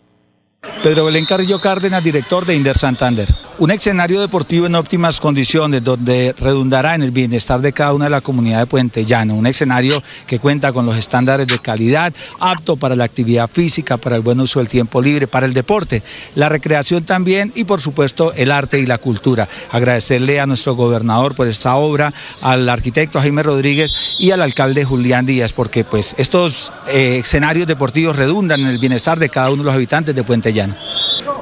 Pedro 0.83 1.05
Belén 1.05 1.25
Carrillo 1.25 1.59
Cárdenas, 1.59 2.03
director 2.03 2.45
de 2.45 2.55
Inder 2.55 2.77
Santander. 2.77 3.27
Un 3.57 3.71
escenario 3.71 4.19
deportivo 4.19 4.65
en 4.65 4.75
óptimas 4.75 5.21
condiciones 5.21 5.81
donde 5.81 6.35
redundará 6.37 6.93
en 6.93 7.03
el 7.03 7.11
bienestar 7.11 7.61
de 7.61 7.71
cada 7.71 7.93
una 7.93 8.05
de 8.05 8.11
la 8.11 8.19
comunidad 8.19 8.59
de 8.59 8.65
Puente 8.65 9.05
Llano. 9.05 9.33
Un 9.33 9.47
escenario 9.47 10.03
que 10.27 10.39
cuenta 10.39 10.73
con 10.73 10.85
los 10.85 10.97
estándares 10.97 11.47
de 11.47 11.59
calidad, 11.59 12.13
apto 12.41 12.75
para 12.75 12.97
la 12.97 13.05
actividad 13.05 13.49
física, 13.49 13.95
para 13.95 14.17
el 14.17 14.23
buen 14.23 14.41
uso 14.41 14.59
del 14.59 14.67
tiempo 14.67 15.01
libre, 15.01 15.25
para 15.25 15.45
el 15.45 15.53
deporte, 15.53 16.03
la 16.35 16.49
recreación 16.49 17.05
también 17.05 17.53
y 17.55 17.63
por 17.63 17.79
supuesto 17.79 18.33
el 18.33 18.51
arte 18.51 18.79
y 18.79 18.85
la 18.85 18.97
cultura. 18.97 19.47
Agradecerle 19.71 20.41
a 20.41 20.47
nuestro 20.47 20.75
gobernador 20.75 21.33
por 21.33 21.47
esta 21.47 21.77
obra, 21.77 22.13
al 22.41 22.67
arquitecto 22.67 23.21
Jaime 23.21 23.41
Rodríguez 23.41 23.93
y 24.19 24.31
al 24.31 24.41
alcalde 24.41 24.83
Julián 24.83 25.25
Díaz, 25.25 25.53
porque 25.53 25.85
pues 25.85 26.13
estos 26.17 26.73
eh, 26.89 27.19
escenarios 27.23 27.67
deportivos 27.67 28.17
redundan 28.17 28.59
en 28.59 28.67
el 28.67 28.79
bienestar 28.79 29.17
de 29.17 29.29
cada 29.29 29.47
uno 29.47 29.63
de 29.63 29.67
los 29.67 29.75
habitantes 29.75 30.13
de 30.13 30.23
Puente 30.25 30.51
Llano. 30.51 30.54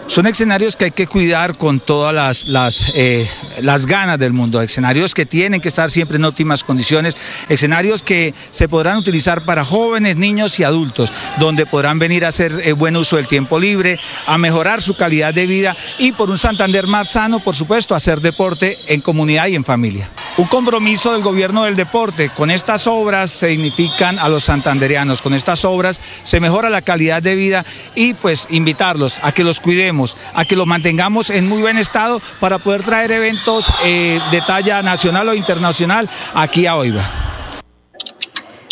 Son 0.07 0.27
escenarios 0.27 0.75
que 0.75 0.85
hay 0.85 0.91
que 0.91 1.07
cuidar 1.07 1.57
con 1.57 1.79
todas 1.79 2.45
las, 2.45 2.91
eh, 2.93 3.29
las, 3.61 3.85
ganas 3.85 4.19
del 4.19 4.33
mundo, 4.33 4.61
escenarios 4.61 5.13
que 5.13 5.25
tienen 5.25 5.61
que 5.61 5.69
estar 5.69 5.89
siempre 5.91 6.17
en 6.17 6.25
óptimas 6.25 6.63
condiciones, 6.63 7.15
escenarios 7.47 8.03
que 8.03 8.33
se 8.51 8.67
podrán 8.67 8.97
utilizar 8.97 9.45
para 9.45 9.63
jóvenes, 9.63 10.17
niños 10.17 10.59
y 10.59 10.63
adultos, 10.63 11.11
donde 11.39 11.65
podrán 11.65 11.99
venir 11.99 12.25
a 12.25 12.29
hacer 12.29 12.51
eh, 12.63 12.73
buen 12.73 12.97
uso 12.97 13.15
del 13.15 13.27
tiempo 13.27 13.59
libre, 13.59 13.97
a 14.27 14.37
mejorar 14.37 14.81
su 14.81 14.95
calidad 14.95 15.33
de 15.33 15.47
vida 15.47 15.75
y 15.97 16.11
por 16.11 16.29
un 16.29 16.37
Santander 16.37 16.85
más 16.85 17.11
sano, 17.11 17.39
por 17.39 17.55
supuesto, 17.55 17.95
hacer 17.95 18.19
deporte 18.19 18.79
en 18.87 18.99
comunidad 19.01 19.47
y 19.47 19.55
en 19.55 19.63
familia. 19.63 20.09
Un 20.35 20.47
compromiso 20.47 21.13
del 21.13 21.21
gobierno 21.21 21.65
del 21.65 21.75
deporte. 21.75 22.31
Con 22.31 22.49
estas 22.49 22.87
obras 22.87 23.29
significan 23.29 24.17
a 24.17 24.29
los 24.29 24.45
santanderianos, 24.45 25.21
con 25.21 25.35
estas 25.35 25.63
obras 25.63 26.01
se 26.23 26.39
mejora 26.39 26.71
la 26.71 26.81
calidad 26.81 27.21
de 27.21 27.35
vida 27.35 27.63
y 27.93 28.15
pues 28.15 28.47
invitarlos 28.49 29.19
a 29.21 29.31
que 29.31 29.43
los 29.43 29.59
cuidemos, 29.59 30.17
a 30.33 30.43
que 30.43 30.55
los 30.55 30.65
mantengamos 30.65 31.29
en 31.29 31.47
muy 31.47 31.61
buen 31.61 31.77
estado 31.77 32.19
para 32.39 32.57
poder 32.57 32.81
traer 32.81 33.11
eventos 33.11 33.71
eh, 33.85 34.19
de 34.31 34.41
talla 34.41 34.81
nacional 34.81 35.29
o 35.29 35.35
internacional 35.35 36.09
aquí 36.33 36.65
a 36.65 36.77
Oiva. 36.77 37.03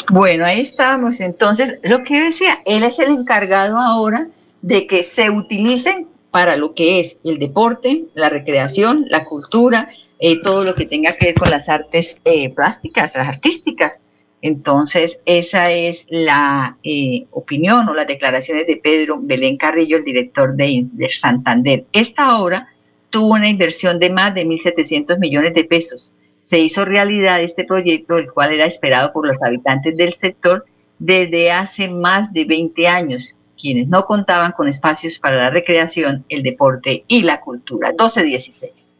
Bueno, 0.10 0.48
ahí 0.48 0.62
estábamos. 0.62 1.22
Entonces, 1.22 1.78
lo 1.84 2.04
que 2.04 2.22
decía, 2.22 2.60
él 2.66 2.82
es 2.82 2.98
el 2.98 3.12
encargado 3.12 3.78
ahora 3.78 4.28
de 4.64 4.88
que 4.88 5.04
se 5.04 5.30
utilicen 5.30 6.08
para 6.32 6.56
lo 6.58 6.74
que 6.74 7.00
es 7.00 7.20
el 7.24 7.38
deporte, 7.38 8.06
la 8.16 8.30
recreación, 8.30 9.06
la 9.10 9.26
cultura, 9.26 9.90
eh, 10.24 10.40
todo 10.40 10.64
lo 10.64 10.76
que 10.76 10.86
tenga 10.86 11.14
que 11.18 11.26
ver 11.26 11.34
con 11.34 11.50
las 11.50 11.68
artes 11.68 12.20
eh, 12.26 12.48
plásticas, 12.54 13.16
las 13.16 13.28
artísticas. 13.28 14.02
Entonces, 14.44 15.22
esa 15.26 15.72
es 15.72 16.06
la 16.10 16.78
eh, 16.84 17.26
opinión 17.32 17.90
o 17.90 17.96
las 17.96 18.06
declaraciones 18.06 18.68
de 18.68 18.78
Pedro 18.78 19.18
Belén 19.20 19.58
Carrillo, 19.58 19.98
el 19.98 20.04
director 20.04 20.56
de, 20.56 20.88
Santander. 21.12 21.86
Esta 21.92 22.40
obra 22.40 22.70
tuvo 23.10 23.34
una 23.34 23.50
inversión 23.50 24.00
de 24.00 24.12
más 24.12 24.36
de 24.36 24.46
1.700 24.46 25.18
millones 25.18 25.56
de 25.56 25.64
pesos. 25.64 26.12
Se 26.44 26.60
hizo 26.60 26.86
realidad 26.86 27.42
este 27.42 27.64
proyecto, 27.64 28.20
el 28.20 28.32
cual 28.32 28.54
era 28.54 28.66
esperado 28.66 29.12
por 29.14 29.28
los 29.28 29.42
habitantes 29.42 29.98
del 29.98 30.14
sector 30.14 30.66
desde 31.00 31.52
hace 31.52 31.90
más 31.90 32.32
de 32.32 32.46
20 32.46 32.88
años, 32.88 33.36
quienes 33.60 33.88
no 33.88 34.06
contaban 34.06 34.52
con 34.52 34.68
espacios 34.68 35.18
para 35.18 35.38
la 35.38 35.50
recreación, 35.50 36.26
el 36.30 36.44
deporte 36.44 37.06
y 37.08 37.24
la 37.24 37.42
cultura. 37.42 37.90
1216. 37.90 38.91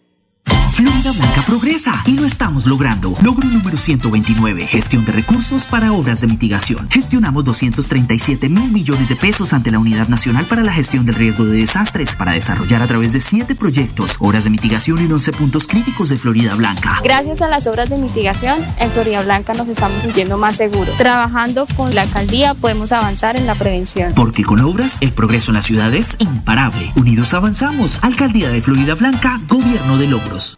Florida 0.82 1.12
Blanca 1.12 1.44
progresa 1.44 2.04
y 2.08 2.14
lo 2.14 2.26
estamos 2.26 2.66
logrando. 2.66 3.14
Logro 3.22 3.48
número 3.48 3.78
129, 3.78 4.66
gestión 4.66 5.06
de 5.06 5.12
recursos 5.12 5.66
para 5.66 5.92
obras 5.92 6.22
de 6.22 6.28
mitigación. 6.28 6.90
Gestionamos 6.90 7.44
237 7.44 8.50
mil 8.50 8.72
millones 8.72 9.08
de 9.08 9.16
pesos 9.16 9.54
ante 9.54 9.70
la 9.70 9.78
Unidad 9.78 10.08
Nacional 10.08 10.46
para 10.46 10.64
la 10.64 10.74
Gestión 10.74 11.06
del 11.06 11.16
Riesgo 11.16 11.46
de 11.46 11.60
Desastres 11.60 12.16
para 12.16 12.32
desarrollar 12.32 12.82
a 12.82 12.88
través 12.88 13.14
de 13.14 13.22
siete 13.22 13.54
proyectos, 13.54 14.16
obras 14.20 14.46
de 14.46 14.50
mitigación 14.50 14.98
en 15.00 15.12
11 15.12 15.34
puntos 15.34 15.68
críticos 15.68 16.10
de 16.10 16.18
Florida 16.18 16.56
Blanca. 16.56 17.00
Gracias 17.04 17.44
a 17.44 17.48
las 17.48 17.68
obras 17.68 17.90
de 17.90 17.98
mitigación, 17.98 18.58
en 18.80 18.90
Florida 18.90 19.22
Blanca 19.22 19.54
nos 19.54 19.70
estamos 19.70 20.02
sintiendo 20.02 20.40
más 20.40 20.56
seguros. 20.56 20.98
Trabajando 20.98 21.68
con 21.76 21.94
la 21.94 22.02
alcaldía 22.02 22.56
podemos 22.56 22.92
avanzar 22.92 23.36
en 23.36 23.46
la 23.46 23.54
prevención. 23.54 24.14
Porque 24.16 24.44
con 24.44 24.60
obras, 24.62 24.98
el 25.02 25.14
progreso 25.14 25.52
en 25.52 25.56
la 25.56 25.62
ciudad 25.62 25.94
es 25.94 26.16
imparable. 26.18 26.92
Unidos 26.96 27.36
avanzamos. 27.36 28.00
Alcaldía 28.02 28.50
de 28.50 28.62
Florida 28.64 28.96
Blanca, 28.96 29.40
Gobierno 29.48 30.00
de 30.00 30.08
Logros. 30.08 30.58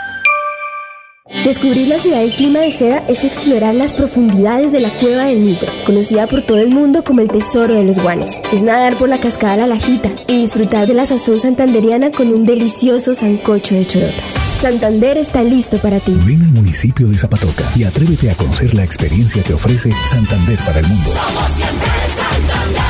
Descubrir 1.43 1.87
la 1.87 1.97
ciudad 1.97 2.19
del 2.19 2.35
clima 2.35 2.59
de 2.59 2.69
seda 2.69 2.99
es 3.07 3.23
explorar 3.23 3.73
las 3.73 3.93
profundidades 3.93 4.71
de 4.71 4.79
la 4.79 4.91
cueva 4.99 5.25
del 5.25 5.43
Nitro, 5.43 5.71
conocida 5.87 6.27
por 6.27 6.43
todo 6.43 6.59
el 6.59 6.69
mundo 6.69 7.03
como 7.03 7.21
el 7.21 7.29
tesoro 7.29 7.73
de 7.73 7.83
los 7.83 7.97
guanes. 7.99 8.39
Es 8.53 8.61
nadar 8.61 8.95
por 8.95 9.09
la 9.09 9.19
cascada 9.19 9.57
La 9.57 9.65
Lajita 9.65 10.09
y 10.27 10.41
disfrutar 10.41 10.87
de 10.87 10.93
la 10.93 11.07
sazón 11.07 11.39
santanderiana 11.39 12.11
con 12.11 12.31
un 12.31 12.45
delicioso 12.45 13.15
sancocho 13.15 13.73
de 13.73 13.85
chorotas. 13.85 14.35
Santander 14.61 15.17
está 15.17 15.41
listo 15.41 15.79
para 15.79 15.99
ti. 15.99 16.15
Ven 16.27 16.43
al 16.43 16.49
municipio 16.49 17.07
de 17.07 17.17
Zapatoca 17.17 17.65
y 17.75 17.85
atrévete 17.85 18.29
a 18.29 18.35
conocer 18.35 18.75
la 18.75 18.83
experiencia 18.83 19.41
que 19.41 19.53
ofrece 19.53 19.91
Santander 20.05 20.59
para 20.59 20.81
el 20.81 20.87
mundo. 20.87 21.09
Somos 21.09 21.51
siempre 21.51 21.87
Santander. 22.07 22.81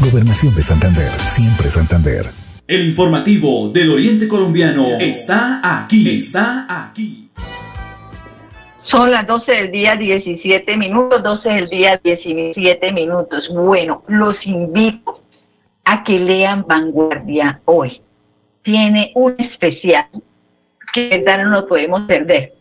Gobernación 0.00 0.54
de 0.54 0.62
Santander, 0.62 1.10
siempre 1.26 1.68
Santander. 1.68 2.30
El 2.68 2.86
informativo 2.86 3.70
del 3.70 3.90
Oriente 3.90 4.28
Colombiano 4.28 4.98
está 5.00 5.82
aquí, 5.82 6.08
está 6.10 6.66
aquí. 6.68 7.27
Son 8.88 9.10
las 9.10 9.26
12 9.26 9.52
del 9.52 9.70
día 9.70 9.96
17 9.96 10.74
minutos, 10.78 11.22
12 11.22 11.50
del 11.50 11.68
día 11.68 12.00
17 12.02 12.90
minutos. 12.94 13.50
Bueno, 13.52 14.02
los 14.08 14.46
invito 14.46 15.20
a 15.84 16.02
que 16.02 16.18
lean 16.18 16.64
Vanguardia 16.66 17.60
hoy. 17.66 18.00
Tiene 18.62 19.12
un 19.14 19.38
especial 19.38 20.06
que 20.94 21.18
no 21.18 21.44
lo 21.50 21.66
podemos 21.66 22.04
perder 22.04 22.54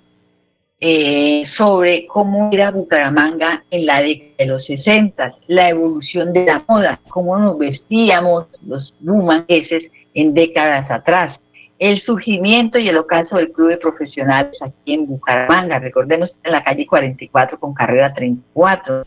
eh, 0.81 1.45
sobre 1.55 2.05
cómo 2.07 2.49
era 2.51 2.71
Bucaramanga 2.71 3.63
en 3.71 3.85
la 3.85 4.01
década 4.01 4.33
de 4.37 4.45
los 4.47 4.65
60, 4.65 5.33
la 5.47 5.69
evolución 5.69 6.33
de 6.33 6.45
la 6.45 6.61
moda, 6.67 6.99
cómo 7.07 7.37
nos 7.37 7.57
vestíamos 7.57 8.47
los 8.65 8.93
bumangueses 8.99 9.89
en 10.13 10.33
décadas 10.33 10.91
atrás 10.91 11.39
el 11.79 12.01
surgimiento 12.03 12.79
y 12.79 12.89
el 12.89 12.97
ocaso 12.97 13.37
del 13.37 13.51
club 13.51 13.69
de 13.69 13.77
profesionales 13.77 14.53
aquí 14.61 14.93
en 14.93 15.05
Bucaramanga. 15.05 15.79
Recordemos 15.79 16.31
en 16.43 16.51
la 16.51 16.63
calle 16.63 16.87
44 16.87 17.59
con 17.59 17.73
carrera 17.73 18.13
34. 18.13 19.05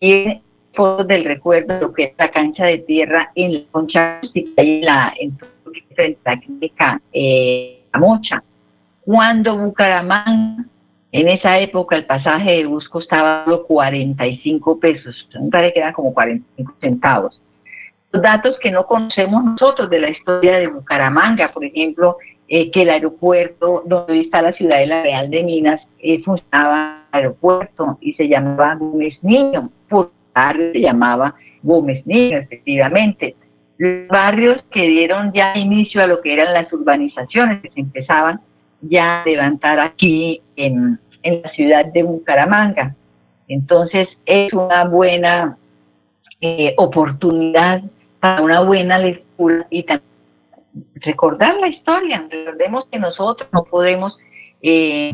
Y 0.00 0.40
fotos 0.74 1.06
del 1.06 1.24
recuerdo 1.24 1.74
de 1.74 1.80
lo 1.80 1.92
que 1.92 2.04
es 2.04 2.12
la 2.18 2.30
cancha 2.30 2.64
de 2.66 2.78
tierra 2.78 3.30
en 3.34 3.54
la 3.54 3.64
concha 3.70 4.20
en 4.34 4.80
la 4.80 5.12
en 5.20 5.38
frente 5.94 6.20
a 6.24 6.34
la 6.34 7.00
eh, 7.12 7.82
Mocha. 7.98 8.42
Cuando 9.04 9.56
Bucaramanga, 9.56 10.64
en 11.12 11.28
esa 11.28 11.58
época 11.58 11.96
el 11.96 12.06
pasaje 12.06 12.52
de 12.52 12.66
bus 12.66 12.88
costaba 12.88 13.44
45 13.44 14.80
pesos, 14.80 15.28
me 15.38 15.50
parece 15.50 15.74
que 15.74 15.80
eran 15.80 15.92
como 15.92 16.14
45 16.14 16.74
centavos 16.80 17.40
datos 18.20 18.58
que 18.60 18.70
no 18.70 18.86
conocemos 18.86 19.42
nosotros 19.42 19.88
de 19.88 20.00
la 20.00 20.10
historia 20.10 20.58
de 20.58 20.66
Bucaramanga, 20.66 21.50
por 21.52 21.64
ejemplo, 21.64 22.18
eh, 22.48 22.70
que 22.70 22.80
el 22.80 22.90
aeropuerto 22.90 23.82
donde 23.86 24.20
está 24.20 24.42
la 24.42 24.52
ciudad 24.52 24.78
de 24.78 24.86
la 24.86 25.02
Real 25.02 25.30
de 25.30 25.42
Minas 25.42 25.80
eh, 26.00 26.22
funcionaba 26.22 27.04
aeropuerto 27.10 27.96
y 28.00 28.12
se 28.14 28.28
llamaba 28.28 28.74
Gómez 28.74 29.16
Niño. 29.22 29.70
¿Por 29.88 30.10
barrio 30.34 30.72
se 30.72 30.80
llamaba 30.80 31.34
Gómez 31.62 32.06
Niño, 32.06 32.38
efectivamente. 32.38 33.36
Los 33.78 34.08
barrios 34.08 34.62
que 34.70 34.82
dieron 34.82 35.32
ya 35.32 35.56
inicio 35.56 36.02
a 36.02 36.06
lo 36.06 36.20
que 36.20 36.34
eran 36.34 36.52
las 36.52 36.72
urbanizaciones 36.72 37.62
que 37.62 37.70
se 37.70 37.80
empezaban 37.80 38.40
ya 38.82 39.22
a 39.22 39.24
levantar 39.24 39.80
aquí 39.80 40.42
en, 40.56 40.98
en 41.22 41.42
la 41.42 41.50
ciudad 41.52 41.86
de 41.86 42.02
Bucaramanga. 42.02 42.94
Entonces 43.48 44.08
es 44.26 44.52
una 44.52 44.84
buena 44.84 45.56
eh, 46.40 46.74
oportunidad 46.76 47.82
para 48.22 48.40
una 48.40 48.60
buena 48.60 48.98
lectura 48.98 49.66
y 49.68 49.82
también 49.82 50.08
recordar 50.94 51.56
la 51.56 51.66
historia. 51.66 52.24
Recordemos 52.30 52.86
que 52.88 53.00
nosotros 53.00 53.48
no 53.52 53.64
podemos 53.64 54.16
eh, 54.62 55.12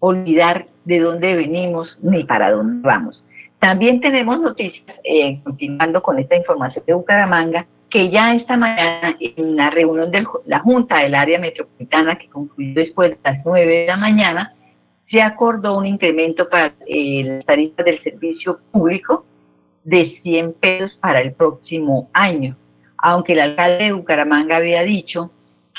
olvidar 0.00 0.66
de 0.84 0.98
dónde 0.98 1.36
venimos 1.36 1.96
ni 2.02 2.24
para 2.24 2.50
dónde 2.50 2.84
vamos. 2.84 3.22
También 3.60 4.00
tenemos 4.00 4.40
noticias, 4.40 4.84
eh, 5.04 5.40
continuando 5.44 6.02
con 6.02 6.18
esta 6.18 6.34
información 6.34 6.84
de 6.84 6.94
Bucaramanga, 6.94 7.64
que 7.88 8.10
ya 8.10 8.34
esta 8.34 8.56
mañana 8.56 9.16
en 9.20 9.54
la 9.54 9.70
reunión 9.70 10.10
de 10.10 10.26
la 10.46 10.58
Junta 10.58 10.96
del 10.96 11.14
Área 11.14 11.38
Metropolitana, 11.38 12.18
que 12.18 12.28
concluyó 12.28 12.74
después 12.74 13.10
de 13.10 13.18
las 13.22 13.46
9 13.46 13.72
de 13.72 13.86
la 13.86 13.96
mañana, 13.96 14.52
se 15.08 15.22
acordó 15.22 15.78
un 15.78 15.86
incremento 15.86 16.48
para 16.48 16.72
eh, 16.88 17.22
las 17.24 17.46
tarifas 17.46 17.84
del 17.84 18.02
servicio 18.02 18.58
público 18.72 19.26
de 19.84 20.18
100 20.22 20.54
pesos 20.54 20.96
para 21.00 21.20
el 21.20 21.32
próximo 21.32 22.08
año, 22.12 22.56
aunque 22.98 23.32
el 23.32 23.40
alcalde 23.40 23.84
de 23.84 23.92
Bucaramanga 23.92 24.56
había 24.56 24.82
dicho 24.82 25.30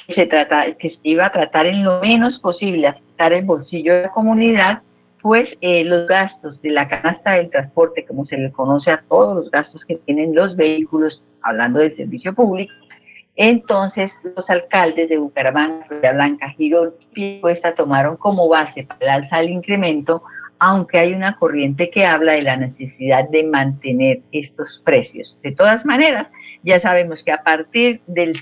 que 0.07 0.13
se, 0.13 0.25
trata, 0.25 0.73
que 0.73 0.89
se 0.89 0.99
iba 1.03 1.25
a 1.25 1.31
tratar 1.31 1.65
en 1.65 1.83
lo 1.83 2.01
menos 2.01 2.39
posible 2.39 2.87
afectar 2.87 3.31
el 3.33 3.45
bolsillo 3.45 3.93
de 3.93 4.01
la 4.03 4.11
comunidad, 4.11 4.81
pues 5.21 5.47
eh, 5.61 5.85
los 5.85 6.05
gastos 6.07 6.61
de 6.61 6.71
la 6.71 6.89
canasta 6.89 7.31
del 7.31 7.49
transporte, 7.49 8.05
como 8.05 8.25
se 8.25 8.37
le 8.37 8.51
conoce 8.51 8.91
a 8.91 9.03
todos 9.07 9.37
los 9.37 9.51
gastos 9.51 9.83
que 9.85 9.95
tienen 9.95 10.35
los 10.35 10.57
vehículos, 10.57 11.23
hablando 11.41 11.79
del 11.79 11.95
servicio 11.95 12.33
público, 12.33 12.73
entonces 13.35 14.11
los 14.35 14.47
alcaldes 14.49 15.09
de 15.09 15.17
Bucaramanga, 15.17 15.85
Blanca, 16.13 16.49
Girón 16.49 16.93
y 17.15 17.39
Cuesta 17.39 17.73
tomaron 17.73 18.17
como 18.17 18.47
base 18.47 18.83
para 18.83 18.99
el 19.01 19.23
alza 19.23 19.37
del 19.37 19.49
incremento, 19.49 20.23
aunque 20.65 20.97
hay 20.97 21.13
una 21.13 21.35
corriente 21.35 21.89
que 21.89 22.05
habla 22.05 22.31
de 22.33 22.41
la 22.41 22.55
necesidad 22.55 23.27
de 23.27 23.43
mantener 23.43 24.21
estos 24.31 24.81
precios. 24.85 25.37
De 25.43 25.51
todas 25.51 25.85
maneras, 25.85 26.27
ya 26.63 26.79
sabemos 26.79 27.21
que 27.21 27.33
a 27.33 27.43
partir 27.43 27.99
del, 28.07 28.37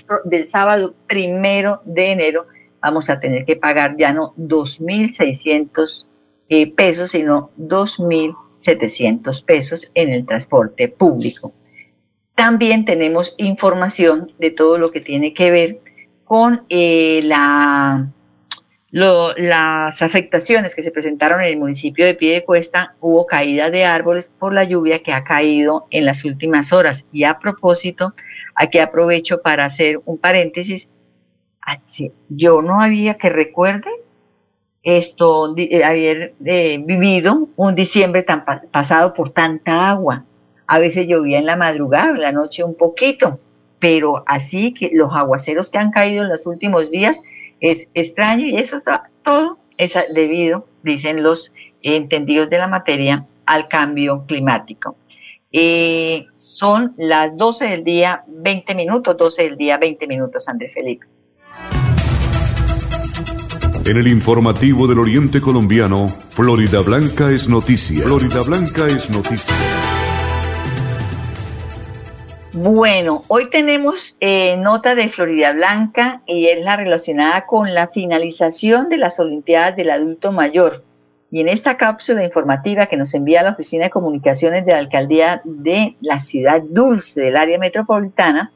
sábado 0.46 0.94
primero 1.08 1.80
de 1.84 2.12
enero 2.12 2.46
vamos 2.80 3.10
a 3.10 3.18
tener 3.18 3.44
que 3.44 3.56
pagar 3.56 3.96
ya 3.98 4.12
no 4.12 4.34
2.600 4.36 6.06
eh, 6.48 6.72
pesos, 6.72 7.10
sino 7.10 7.50
2.700 7.58 9.44
pesos 9.44 9.90
en 9.94 10.10
el 10.10 10.24
transporte 10.24 10.86
público. 10.86 11.52
También 12.36 12.84
tenemos 12.84 13.34
información 13.36 14.30
de 14.38 14.52
todo 14.52 14.78
lo 14.78 14.92
que 14.92 15.00
tiene 15.00 15.34
que 15.34 15.50
ver 15.50 15.80
con 16.22 16.62
eh, 16.68 17.20
la, 17.24 18.12
las 18.92 20.02
afectaciones 20.02 20.74
que 20.74 20.82
se 20.82 20.90
presentaron 20.90 21.40
en 21.40 21.48
el 21.48 21.58
municipio 21.58 22.04
de 22.04 22.14
Piedecuesta. 22.14 22.94
Hubo 23.00 23.26
caída 23.26 23.70
de 23.70 23.84
árboles 23.84 24.34
por 24.38 24.52
la 24.52 24.64
lluvia 24.64 25.02
que 25.02 25.12
ha 25.12 25.24
caído 25.24 25.86
en 25.90 26.04
las 26.04 26.24
últimas 26.24 26.72
horas. 26.72 27.06
Y 27.10 27.24
a 27.24 27.38
propósito, 27.38 28.12
aquí 28.54 28.78
aprovecho 28.78 29.40
para 29.40 29.64
hacer 29.64 30.00
un 30.04 30.18
paréntesis. 30.18 30.90
Yo 32.28 32.60
no 32.60 32.82
había 32.82 33.14
que 33.14 33.30
recuerde 33.30 33.88
esto, 34.82 35.54
eh, 35.56 35.84
haber 35.84 36.34
eh, 36.44 36.82
vivido 36.84 37.48
un 37.56 37.74
diciembre 37.74 38.22
tan 38.24 38.44
pasado 38.70 39.14
por 39.14 39.30
tanta 39.30 39.88
agua. 39.88 40.24
A 40.66 40.78
veces 40.78 41.06
llovía 41.06 41.38
en 41.38 41.46
la 41.46 41.56
madrugada, 41.56 42.10
en 42.10 42.20
la 42.20 42.32
noche 42.32 42.64
un 42.64 42.74
poquito, 42.74 43.38
pero 43.78 44.24
así 44.26 44.74
que 44.74 44.90
los 44.92 45.12
aguaceros 45.14 45.70
que 45.70 45.78
han 45.78 45.92
caído 45.92 46.22
en 46.22 46.28
los 46.28 46.46
últimos 46.46 46.90
días 46.90 47.22
es 47.62 47.88
extraño 47.94 48.46
y 48.46 48.56
eso 48.56 48.76
está 48.76 49.04
todo 49.22 49.58
es 49.78 49.96
debido, 50.14 50.66
dicen 50.82 51.22
los 51.22 51.52
entendidos 51.80 52.50
de 52.50 52.58
la 52.58 52.68
materia, 52.68 53.26
al 53.46 53.68
cambio 53.68 54.24
climático. 54.26 54.96
Eh, 55.50 56.26
son 56.34 56.94
las 56.96 57.36
12 57.36 57.68
del 57.68 57.84
día, 57.84 58.24
20 58.28 58.74
minutos, 58.74 59.16
12 59.16 59.42
del 59.42 59.56
día, 59.56 59.78
20 59.78 60.06
minutos, 60.06 60.48
Andrés 60.48 60.72
Felipe. 60.74 61.06
En 63.84 63.96
el 63.96 64.06
informativo 64.06 64.86
del 64.86 65.00
Oriente 65.00 65.40
Colombiano, 65.40 66.08
Florida 66.08 66.80
Blanca 66.80 67.30
es 67.32 67.48
noticia. 67.48 68.04
Florida 68.04 68.42
Blanca 68.42 68.86
es 68.86 69.10
noticia. 69.10 69.54
Bueno, 72.54 73.24
hoy 73.28 73.48
tenemos 73.48 74.18
eh, 74.20 74.58
nota 74.58 74.94
de 74.94 75.08
Florida 75.08 75.54
Blanca 75.54 76.20
y 76.26 76.48
es 76.48 76.62
la 76.62 76.76
relacionada 76.76 77.46
con 77.46 77.72
la 77.72 77.88
finalización 77.88 78.90
de 78.90 78.98
las 78.98 79.18
Olimpiadas 79.18 79.74
del 79.74 79.90
Adulto 79.90 80.32
Mayor. 80.32 80.84
Y 81.30 81.40
en 81.40 81.48
esta 81.48 81.78
cápsula 81.78 82.22
informativa 82.22 82.84
que 82.84 82.98
nos 82.98 83.14
envía 83.14 83.42
la 83.42 83.52
Oficina 83.52 83.84
de 83.84 83.90
Comunicaciones 83.90 84.66
de 84.66 84.72
la 84.72 84.78
Alcaldía 84.80 85.40
de 85.44 85.96
la 86.02 86.18
Ciudad 86.18 86.60
Dulce 86.60 87.22
del 87.22 87.38
área 87.38 87.58
metropolitana, 87.58 88.52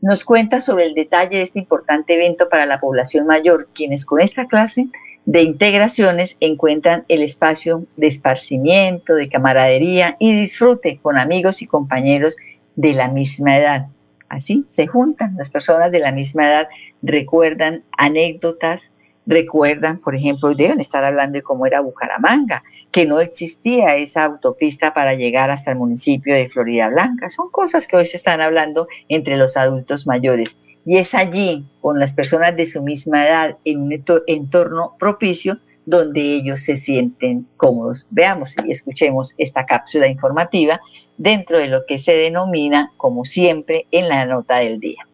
nos 0.00 0.24
cuenta 0.24 0.60
sobre 0.60 0.84
el 0.84 0.94
detalle 0.94 1.38
de 1.38 1.42
este 1.42 1.58
importante 1.58 2.14
evento 2.14 2.48
para 2.48 2.66
la 2.66 2.78
población 2.78 3.26
mayor, 3.26 3.68
quienes 3.74 4.04
con 4.04 4.20
esta 4.20 4.46
clase 4.46 4.86
de 5.26 5.42
integraciones 5.42 6.36
encuentran 6.38 7.04
el 7.08 7.22
espacio 7.22 7.84
de 7.96 8.06
esparcimiento, 8.06 9.16
de 9.16 9.28
camaradería 9.28 10.16
y 10.20 10.34
disfrute 10.34 11.00
con 11.02 11.18
amigos 11.18 11.62
y 11.62 11.66
compañeros 11.66 12.36
de 12.76 12.92
la 12.92 13.08
misma 13.08 13.58
edad. 13.58 13.88
Así 14.28 14.64
se 14.68 14.86
juntan 14.86 15.36
las 15.36 15.50
personas 15.50 15.92
de 15.92 16.00
la 16.00 16.12
misma 16.12 16.46
edad, 16.46 16.68
recuerdan 17.02 17.84
anécdotas, 17.96 18.90
recuerdan, 19.26 20.00
por 20.00 20.14
ejemplo, 20.14 20.54
deben 20.54 20.80
estar 20.80 21.04
hablando 21.04 21.36
de 21.36 21.42
cómo 21.42 21.66
era 21.66 21.80
Bucaramanga, 21.80 22.62
que 22.90 23.06
no 23.06 23.20
existía 23.20 23.96
esa 23.96 24.24
autopista 24.24 24.92
para 24.92 25.14
llegar 25.14 25.50
hasta 25.50 25.70
el 25.70 25.78
municipio 25.78 26.34
de 26.34 26.48
Florida 26.48 26.88
Blanca. 26.88 27.28
Son 27.28 27.50
cosas 27.50 27.86
que 27.86 27.96
hoy 27.96 28.06
se 28.06 28.16
están 28.16 28.40
hablando 28.40 28.88
entre 29.08 29.36
los 29.36 29.56
adultos 29.56 30.06
mayores. 30.06 30.58
Y 30.86 30.98
es 30.98 31.14
allí, 31.14 31.66
con 31.80 31.98
las 31.98 32.12
personas 32.12 32.56
de 32.56 32.66
su 32.66 32.82
misma 32.82 33.26
edad, 33.26 33.56
en 33.64 33.82
un 33.82 34.04
entorno 34.26 34.96
propicio, 34.98 35.58
donde 35.86 36.20
ellos 36.20 36.62
se 36.62 36.76
sienten 36.76 37.46
cómodos. 37.56 38.06
Veamos 38.10 38.54
y 38.66 38.70
escuchemos 38.70 39.34
esta 39.38 39.66
cápsula 39.66 40.08
informativa 40.08 40.80
dentro 41.16 41.58
de 41.58 41.68
lo 41.68 41.86
que 41.86 41.98
se 41.98 42.12
denomina, 42.12 42.92
como 42.96 43.24
siempre, 43.24 43.86
en 43.90 44.08
la 44.08 44.26
nota 44.26 44.58
del 44.58 44.80
día. 44.80 45.06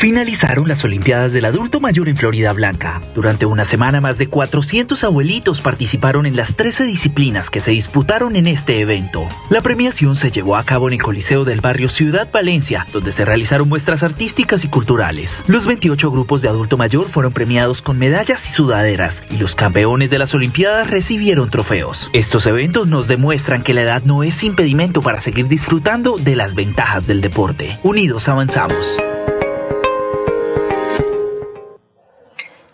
Finalizaron 0.00 0.66
las 0.66 0.82
Olimpiadas 0.82 1.34
del 1.34 1.44
Adulto 1.44 1.78
Mayor 1.78 2.08
en 2.08 2.16
Florida 2.16 2.54
Blanca. 2.54 3.02
Durante 3.14 3.44
una 3.44 3.66
semana 3.66 4.00
más 4.00 4.16
de 4.16 4.28
400 4.28 5.04
abuelitos 5.04 5.60
participaron 5.60 6.24
en 6.24 6.36
las 6.36 6.56
13 6.56 6.84
disciplinas 6.84 7.50
que 7.50 7.60
se 7.60 7.72
disputaron 7.72 8.34
en 8.34 8.46
este 8.46 8.80
evento. 8.80 9.28
La 9.50 9.60
premiación 9.60 10.16
se 10.16 10.30
llevó 10.30 10.56
a 10.56 10.62
cabo 10.62 10.88
en 10.88 10.94
el 10.94 11.02
Coliseo 11.02 11.44
del 11.44 11.60
barrio 11.60 11.90
Ciudad 11.90 12.30
Valencia, 12.32 12.86
donde 12.94 13.12
se 13.12 13.26
realizaron 13.26 13.68
muestras 13.68 14.02
artísticas 14.02 14.64
y 14.64 14.68
culturales. 14.68 15.44
Los 15.48 15.66
28 15.66 16.10
grupos 16.10 16.40
de 16.40 16.48
adulto 16.48 16.78
mayor 16.78 17.10
fueron 17.10 17.34
premiados 17.34 17.82
con 17.82 17.98
medallas 17.98 18.48
y 18.48 18.52
sudaderas, 18.52 19.22
y 19.30 19.36
los 19.36 19.54
campeones 19.54 20.08
de 20.08 20.18
las 20.18 20.32
Olimpiadas 20.32 20.88
recibieron 20.88 21.50
trofeos. 21.50 22.08
Estos 22.14 22.46
eventos 22.46 22.88
nos 22.88 23.06
demuestran 23.06 23.62
que 23.62 23.74
la 23.74 23.82
edad 23.82 24.02
no 24.04 24.22
es 24.22 24.44
impedimento 24.44 25.02
para 25.02 25.20
seguir 25.20 25.46
disfrutando 25.46 26.16
de 26.16 26.36
las 26.36 26.54
ventajas 26.54 27.06
del 27.06 27.20
deporte. 27.20 27.78
Unidos 27.82 28.30
avanzamos. 28.30 28.98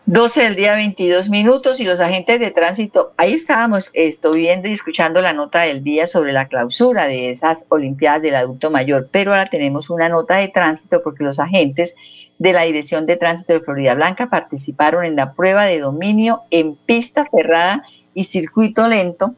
12 0.08 0.40
del 0.40 0.54
día 0.54 0.76
22 0.76 1.28
minutos 1.30 1.80
y 1.80 1.84
los 1.84 1.98
agentes 1.98 2.38
de 2.38 2.52
tránsito, 2.52 3.12
ahí 3.16 3.32
estábamos 3.32 3.90
esto, 3.92 4.30
viendo 4.30 4.68
y 4.68 4.72
escuchando 4.72 5.20
la 5.20 5.32
nota 5.32 5.62
del 5.62 5.82
día 5.82 6.06
sobre 6.06 6.32
la 6.32 6.46
clausura 6.46 7.06
de 7.06 7.30
esas 7.30 7.66
Olimpiadas 7.70 8.22
del 8.22 8.36
Adulto 8.36 8.70
Mayor, 8.70 9.08
pero 9.10 9.32
ahora 9.32 9.46
tenemos 9.46 9.90
una 9.90 10.08
nota 10.08 10.36
de 10.36 10.46
tránsito 10.46 11.02
porque 11.02 11.24
los 11.24 11.40
agentes 11.40 11.96
de 12.38 12.52
la 12.52 12.62
Dirección 12.62 13.04
de 13.06 13.16
Tránsito 13.16 13.54
de 13.54 13.60
Florida 13.60 13.94
Blanca 13.94 14.30
participaron 14.30 15.04
en 15.04 15.16
la 15.16 15.32
prueba 15.32 15.64
de 15.64 15.80
dominio 15.80 16.42
en 16.52 16.76
pista 16.76 17.24
cerrada 17.24 17.82
y 18.14 18.22
circuito 18.22 18.86
lento 18.86 19.34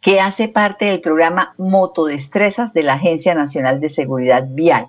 que 0.00 0.20
hace 0.20 0.46
parte 0.46 0.84
del 0.84 1.00
programa 1.00 1.54
Motodestrezas 1.58 2.72
de 2.74 2.84
la 2.84 2.92
Agencia 2.92 3.34
Nacional 3.34 3.80
de 3.80 3.88
Seguridad 3.88 4.46
Vial. 4.48 4.86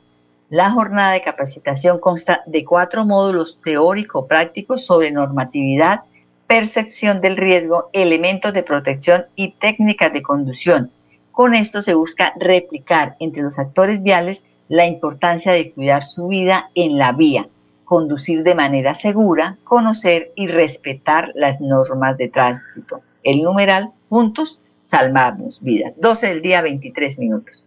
La 0.50 0.72
jornada 0.72 1.12
de 1.12 1.22
capacitación 1.22 2.00
consta 2.00 2.42
de 2.48 2.66
cuatro 2.66 3.06
módulos 3.06 3.60
teórico-prácticos 3.64 4.84
sobre 4.84 5.12
normatividad, 5.12 6.02
percepción 6.48 7.22
del 7.22 7.38
riesgo, 7.38 7.92
elementos 7.94 8.52
de 8.54 8.64
protección 8.64 9.28
y 9.36 9.52
técnicas 9.52 10.12
de 10.12 10.24
conducción. 10.24 10.92
Con 11.32 11.54
esto 11.54 11.84
se 11.84 11.94
busca 11.94 12.34
replicar 12.40 13.16
entre 13.20 13.44
los 13.44 13.60
actores 13.60 14.02
viales 14.02 14.44
la 14.70 14.88
importancia 14.88 15.52
de 15.52 15.72
cuidar 15.72 16.04
su 16.04 16.30
vida 16.30 16.72
en 16.74 16.98
la 16.98 17.12
vía, 17.12 17.48
conducir 17.86 18.42
de 18.42 18.56
manera 18.56 18.96
segura, 18.96 19.60
conocer 19.64 20.32
y 20.36 20.48
respetar 20.48 21.32
las 21.36 21.62
normas 21.62 22.18
de 22.18 22.28
tránsito. 22.28 23.02
el 23.22 23.44
numeral 23.44 23.92
juntos 24.10 24.60
salvamos 24.82 25.62
vidas. 25.62 25.94
12 25.98 26.28
del 26.30 26.42
día, 26.42 26.64
23 26.64 27.20
minutos. 27.20 27.64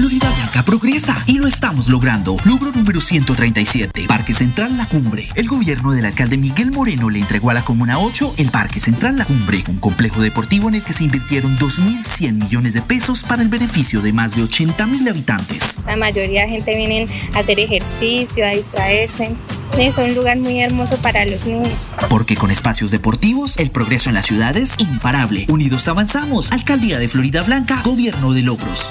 Florida 0.00 0.30
Blanca 0.30 0.62
progresa 0.62 1.22
y 1.26 1.34
lo 1.34 1.46
estamos 1.46 1.88
logrando. 1.88 2.38
Logro 2.46 2.72
número 2.72 3.02
137, 3.02 4.06
Parque 4.08 4.32
Central 4.32 4.78
La 4.78 4.86
Cumbre. 4.86 5.28
El 5.34 5.46
gobierno 5.46 5.92
del 5.92 6.06
alcalde 6.06 6.38
Miguel 6.38 6.70
Moreno 6.72 7.10
le 7.10 7.18
entregó 7.18 7.50
a 7.50 7.54
la 7.54 7.66
Comuna 7.66 7.98
8 7.98 8.36
el 8.38 8.50
Parque 8.50 8.80
Central 8.80 9.18
La 9.18 9.26
Cumbre, 9.26 9.62
un 9.68 9.76
complejo 9.76 10.22
deportivo 10.22 10.70
en 10.70 10.76
el 10.76 10.84
que 10.84 10.94
se 10.94 11.04
invirtieron 11.04 11.54
2.100 11.58 12.32
millones 12.32 12.72
de 12.72 12.80
pesos 12.80 13.24
para 13.24 13.42
el 13.42 13.48
beneficio 13.48 14.00
de 14.00 14.14
más 14.14 14.34
de 14.34 14.42
80.000 14.42 15.10
habitantes. 15.10 15.78
La 15.84 15.96
mayoría 15.96 16.44
de 16.44 16.48
gente 16.48 16.74
viene 16.74 17.06
a 17.34 17.40
hacer 17.40 17.60
ejercicio, 17.60 18.46
a 18.46 18.52
distraerse. 18.52 19.36
Es 19.76 19.98
un 19.98 20.14
lugar 20.14 20.38
muy 20.38 20.60
hermoso 20.60 20.96
para 21.02 21.26
los 21.26 21.44
niños. 21.44 21.92
Porque 22.08 22.36
con 22.36 22.50
espacios 22.50 22.90
deportivos, 22.90 23.58
el 23.58 23.70
progreso 23.70 24.08
en 24.08 24.14
la 24.14 24.22
ciudad 24.22 24.56
es 24.56 24.76
imparable. 24.78 25.44
Unidos 25.50 25.88
avanzamos. 25.88 26.52
Alcaldía 26.52 26.98
de 26.98 27.08
Florida 27.08 27.42
Blanca, 27.42 27.82
Gobierno 27.84 28.32
de 28.32 28.40
Logros. 28.40 28.90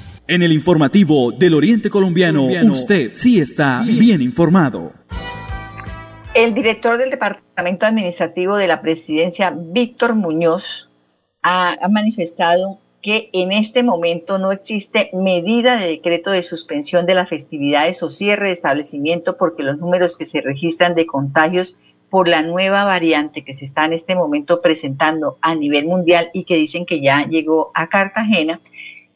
En 0.31 0.41
el 0.43 0.53
informativo 0.53 1.33
del 1.33 1.53
Oriente 1.53 1.89
Colombiano, 1.89 2.45
usted 2.71 3.11
sí 3.15 3.41
está 3.41 3.83
bien 3.85 4.21
informado. 4.21 4.93
El 6.33 6.53
director 6.53 6.97
del 6.97 7.09
Departamento 7.09 7.85
Administrativo 7.85 8.55
de 8.55 8.65
la 8.65 8.81
Presidencia, 8.81 9.53
Víctor 9.53 10.15
Muñoz, 10.15 10.89
ha, 11.41 11.73
ha, 11.73 11.89
manifestado 11.89 12.79
que 13.01 13.29
en 13.33 13.51
este 13.51 13.83
momento 13.83 14.37
no 14.37 14.53
existe 14.53 15.09
medida 15.11 15.75
de 15.75 15.87
decreto 15.87 16.31
de 16.31 16.43
suspensión 16.43 17.05
de 17.05 17.15
las 17.15 17.27
festividades 17.27 18.01
o 18.01 18.09
cierre 18.09 18.45
de 18.45 18.53
establecimiento 18.53 19.35
porque 19.35 19.63
los 19.63 19.79
números 19.79 20.15
que 20.15 20.23
se 20.23 20.39
registran 20.39 20.95
de 20.95 21.07
contagios 21.07 21.77
por 22.09 22.29
la 22.29 22.41
nueva 22.41 22.85
variante 22.85 23.43
que 23.43 23.51
se 23.51 23.65
está 23.65 23.83
en 23.83 23.91
este 23.91 24.15
momento 24.15 24.61
presentando 24.61 25.37
a 25.41 25.55
nivel 25.55 25.87
mundial 25.87 26.29
y 26.33 26.45
que 26.45 26.55
dicen 26.55 26.85
que 26.85 27.01
ya 27.01 27.27
llegó 27.27 27.71
a 27.73 27.89
Cartagena, 27.89 28.61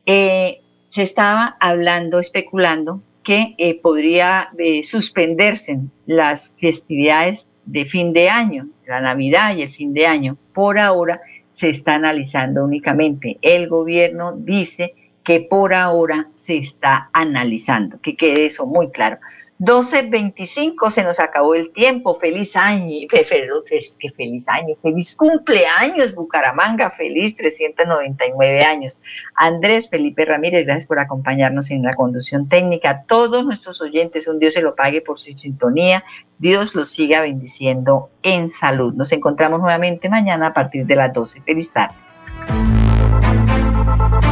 eh, 0.05 0.59
se 0.95 1.03
estaba 1.03 1.57
hablando, 1.59 2.21
especulando 2.21 3.01
que 3.21 3.53
eh, 3.57 3.81
podría 3.81 4.51
eh, 4.57 4.81
suspenderse 4.85 5.81
las 6.05 6.55
festividades 6.57 7.49
de 7.65 7.83
fin 7.83 8.13
de 8.13 8.29
año, 8.29 8.69
la 8.87 9.01
Navidad 9.01 9.57
y 9.57 9.63
el 9.63 9.73
fin 9.73 9.93
de 9.93 10.07
año. 10.07 10.37
Por 10.53 10.79
ahora 10.79 11.19
se 11.51 11.67
está 11.67 11.95
analizando 11.95 12.63
únicamente. 12.63 13.37
El 13.41 13.67
gobierno 13.67 14.37
dice 14.37 14.93
que 15.25 15.41
por 15.41 15.73
ahora 15.73 16.29
se 16.35 16.57
está 16.57 17.09
analizando, 17.11 17.99
que 17.99 18.15
quede 18.15 18.45
eso 18.45 18.65
muy 18.65 18.91
claro. 18.91 19.17
12.25 19.59 20.89
se 20.89 21.03
nos 21.03 21.19
acabó 21.19 21.55
el 21.55 21.71
tiempo. 21.71 22.13
Feliz 22.13 22.55
año, 22.55 23.07
es 23.11 23.97
que 23.97 24.11
feliz 24.11 24.47
año, 24.49 24.75
feliz 24.81 25.15
cumpleaños 25.15 26.13
Bucaramanga, 26.13 26.91
feliz 26.91 27.37
399 27.37 28.63
años. 28.63 29.01
Andrés 29.33 29.89
Felipe 29.89 30.25
Ramírez, 30.25 30.65
gracias 30.65 30.87
por 30.87 30.99
acompañarnos 30.99 31.71
en 31.71 31.83
la 31.83 31.93
conducción 31.93 32.47
técnica. 32.47 33.05
Todos 33.07 33.45
nuestros 33.45 33.81
oyentes, 33.81 34.27
un 34.27 34.39
Dios 34.39 34.53
se 34.53 34.61
lo 34.61 34.75
pague 34.75 35.01
por 35.01 35.17
su 35.17 35.31
sintonía. 35.31 36.03
Dios 36.37 36.75
los 36.75 36.89
siga 36.89 37.21
bendiciendo 37.21 38.09
en 38.23 38.49
salud. 38.49 38.93
Nos 38.93 39.11
encontramos 39.13 39.61
nuevamente 39.61 40.09
mañana 40.09 40.47
a 40.47 40.53
partir 40.53 40.85
de 40.85 40.97
las 40.97 41.13
12. 41.13 41.41
Feliz 41.41 41.71
tarde. 41.71 41.95